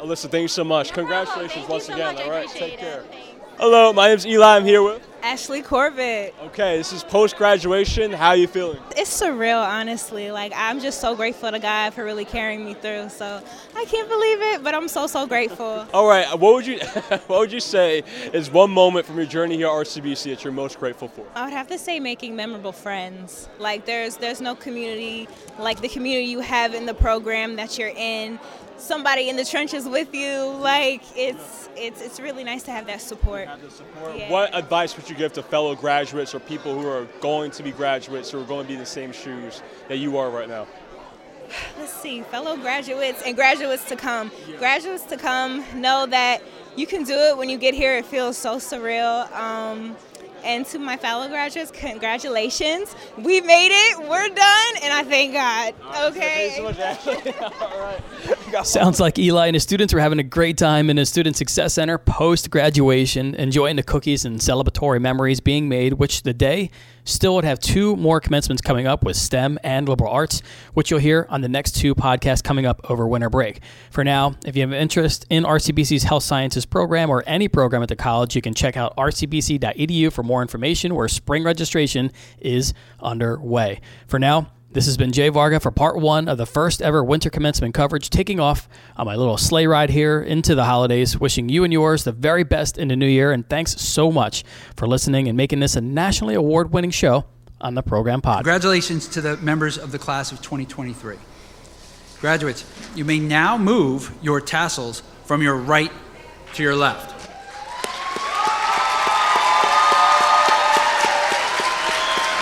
Alyssa, 0.00 0.30
thank 0.30 0.42
you 0.42 0.48
so 0.48 0.64
much. 0.64 0.92
Congratulations 0.92 1.68
once 1.68 1.88
again. 1.88 2.16
All 2.18 2.30
right, 2.30 2.48
take 2.48 2.78
care. 2.78 3.04
Hello, 3.60 3.92
my 3.92 4.08
name's 4.08 4.24
Eli. 4.24 4.56
I'm 4.56 4.64
here 4.64 4.82
with. 4.82 5.06
Ashley 5.22 5.60
Corbett. 5.60 6.34
Okay, 6.44 6.78
this 6.78 6.94
is 6.94 7.04
post 7.04 7.36
graduation. 7.36 8.10
How 8.10 8.28
are 8.28 8.36
you 8.36 8.46
feeling? 8.46 8.80
It's 8.96 9.20
surreal, 9.20 9.62
honestly. 9.62 10.30
Like 10.30 10.54
I'm 10.56 10.80
just 10.80 10.98
so 10.98 11.14
grateful 11.14 11.50
to 11.50 11.58
God 11.58 11.92
for 11.92 12.02
really 12.02 12.24
carrying 12.24 12.64
me 12.64 12.72
through. 12.72 13.10
So 13.10 13.42
I 13.76 13.84
can't 13.84 14.08
believe 14.08 14.40
it, 14.40 14.64
but 14.64 14.74
I'm 14.74 14.88
so 14.88 15.06
so 15.06 15.26
grateful. 15.26 15.86
All 15.92 16.08
right, 16.08 16.26
what 16.38 16.54
would 16.54 16.66
you 16.66 16.78
what 17.26 17.38
would 17.38 17.52
you 17.52 17.60
say 17.60 18.02
is 18.32 18.50
one 18.50 18.70
moment 18.70 19.04
from 19.04 19.16
your 19.18 19.26
journey 19.26 19.58
here 19.58 19.66
at 19.66 19.72
RCBC 19.72 20.30
that 20.30 20.42
you're 20.42 20.54
most 20.54 20.80
grateful 20.80 21.08
for? 21.08 21.26
I 21.34 21.44
would 21.44 21.52
have 21.52 21.68
to 21.68 21.76
say 21.76 22.00
making 22.00 22.34
memorable 22.34 22.72
friends. 22.72 23.50
Like 23.58 23.84
there's 23.84 24.16
there's 24.16 24.40
no 24.40 24.54
community 24.54 25.28
like 25.58 25.82
the 25.82 25.88
community 25.88 26.28
you 26.28 26.40
have 26.40 26.72
in 26.72 26.86
the 26.86 26.94
program 26.94 27.56
that 27.56 27.76
you're 27.76 27.92
in. 27.94 28.38
Somebody 28.80 29.28
in 29.28 29.36
the 29.36 29.44
trenches 29.44 29.86
with 29.86 30.14
you. 30.14 30.56
Like 30.60 31.02
it's 31.14 31.68
it's 31.76 32.00
it's 32.00 32.18
really 32.18 32.44
nice 32.44 32.62
to 32.64 32.70
have 32.70 32.86
that 32.86 33.00
support. 33.00 33.48
What 34.28 34.54
advice 34.54 34.96
would 34.96 35.08
you 35.08 35.10
you 35.10 35.16
give 35.16 35.32
to 35.34 35.42
fellow 35.42 35.74
graduates 35.74 36.34
or 36.34 36.40
people 36.40 36.78
who 36.80 36.86
are 36.86 37.04
going 37.20 37.50
to 37.52 37.62
be 37.62 37.72
graduates 37.72 38.30
who 38.30 38.40
are 38.40 38.44
going 38.44 38.64
to 38.64 38.68
be 38.68 38.74
in 38.74 38.80
the 38.80 38.86
same 38.86 39.12
shoes 39.12 39.62
that 39.88 39.98
you 39.98 40.16
are 40.16 40.30
right 40.30 40.48
now? 40.48 40.66
Let's 41.78 41.92
see, 41.92 42.22
fellow 42.22 42.56
graduates 42.56 43.22
and 43.26 43.34
graduates 43.34 43.84
to 43.88 43.96
come. 43.96 44.30
Graduates 44.58 45.02
to 45.06 45.16
come 45.16 45.64
know 45.74 46.06
that 46.06 46.42
you 46.76 46.86
can 46.86 47.02
do 47.02 47.14
it 47.14 47.36
when 47.36 47.48
you 47.48 47.58
get 47.58 47.74
here. 47.74 47.96
It 47.96 48.06
feels 48.06 48.38
so 48.38 48.56
surreal. 48.56 49.30
Um, 49.32 49.96
and 50.44 50.64
to 50.66 50.78
my 50.78 50.96
fellow 50.96 51.28
graduates, 51.28 51.72
congratulations. 51.72 52.94
We 53.18 53.40
made 53.40 53.70
it. 53.72 53.98
We're 53.98 54.28
done. 54.28 54.74
And 54.82 54.92
I 54.92 55.02
thank 55.04 55.32
God. 55.32 55.74
Okay. 56.06 56.50
Thanks 56.50 56.56
so 56.56 56.62
much, 56.62 56.78
Ashley. 56.78 57.32
All 57.60 57.80
right. 57.80 58.00
Sounds 58.64 58.98
like 58.98 59.18
Eli 59.18 59.46
and 59.46 59.54
his 59.54 59.62
students 59.62 59.94
were 59.94 60.00
having 60.00 60.18
a 60.18 60.24
great 60.24 60.58
time 60.58 60.90
in 60.90 60.96
his 60.96 61.08
Student 61.08 61.36
Success 61.36 61.74
Center 61.74 61.98
post 61.98 62.50
graduation, 62.50 63.34
enjoying 63.36 63.76
the 63.76 63.82
cookies 63.82 64.24
and 64.24 64.40
celebratory 64.40 65.00
memories 65.00 65.40
being 65.40 65.68
made, 65.68 65.94
which 65.94 66.24
the 66.24 66.34
day 66.34 66.70
still 67.04 67.36
would 67.36 67.44
have 67.44 67.60
two 67.60 67.96
more 67.96 68.20
commencements 68.20 68.60
coming 68.60 68.86
up 68.86 69.04
with 69.04 69.16
STEM 69.16 69.58
and 69.62 69.88
liberal 69.88 70.10
arts, 70.10 70.42
which 70.74 70.90
you'll 70.90 71.00
hear 71.00 71.26
on 71.30 71.42
the 71.42 71.48
next 71.48 71.76
two 71.76 71.94
podcasts 71.94 72.42
coming 72.42 72.66
up 72.66 72.80
over 72.90 73.06
winter 73.06 73.30
break. 73.30 73.60
For 73.90 74.02
now, 74.02 74.34
if 74.44 74.56
you 74.56 74.62
have 74.62 74.72
interest 74.72 75.26
in 75.30 75.44
RCBC's 75.44 76.02
health 76.02 76.24
sciences 76.24 76.66
program 76.66 77.08
or 77.08 77.22
any 77.26 77.46
program 77.46 77.82
at 77.82 77.88
the 77.88 77.96
college, 77.96 78.34
you 78.34 78.42
can 78.42 78.54
check 78.54 78.76
out 78.76 78.96
rcbc.edu 78.96 80.12
for 80.12 80.22
more 80.22 80.42
information 80.42 80.94
where 80.94 81.08
spring 81.08 81.44
registration 81.44 82.10
is 82.40 82.74
underway. 83.00 83.80
For 84.06 84.18
now, 84.18 84.50
this 84.72 84.86
has 84.86 84.96
been 84.96 85.10
Jay 85.10 85.28
Varga 85.28 85.58
for 85.58 85.72
part 85.72 85.96
one 85.96 86.28
of 86.28 86.38
the 86.38 86.46
first 86.46 86.80
ever 86.80 87.02
winter 87.02 87.28
commencement 87.28 87.74
coverage, 87.74 88.08
taking 88.08 88.38
off 88.38 88.68
on 88.96 89.04
my 89.04 89.16
little 89.16 89.36
sleigh 89.36 89.66
ride 89.66 89.90
here 89.90 90.20
into 90.20 90.54
the 90.54 90.64
holidays. 90.64 91.18
Wishing 91.18 91.48
you 91.48 91.64
and 91.64 91.72
yours 91.72 92.04
the 92.04 92.12
very 92.12 92.44
best 92.44 92.78
in 92.78 92.86
the 92.86 92.94
new 92.94 93.06
year, 93.06 93.32
and 93.32 93.48
thanks 93.48 93.72
so 93.80 94.12
much 94.12 94.44
for 94.76 94.86
listening 94.86 95.26
and 95.26 95.36
making 95.36 95.58
this 95.58 95.74
a 95.74 95.80
nationally 95.80 96.34
award 96.34 96.72
winning 96.72 96.92
show 96.92 97.24
on 97.60 97.74
the 97.74 97.82
program 97.82 98.22
pod. 98.22 98.44
Congratulations 98.44 99.08
to 99.08 99.20
the 99.20 99.36
members 99.38 99.76
of 99.76 99.90
the 99.90 99.98
class 99.98 100.30
of 100.30 100.38
2023. 100.38 101.16
Graduates, 102.20 102.64
you 102.94 103.04
may 103.04 103.18
now 103.18 103.58
move 103.58 104.14
your 104.22 104.40
tassels 104.40 105.02
from 105.24 105.42
your 105.42 105.56
right 105.56 105.90
to 106.54 106.62
your 106.62 106.76
left. 106.76 107.16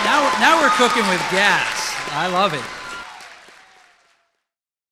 Now, 0.05 0.29
now 0.39 0.61
we're 0.61 0.69
cooking 0.69 1.07
with 1.09 1.19
gas. 1.31 1.88
I 2.11 2.27
love 2.27 2.53
it. 2.53 2.78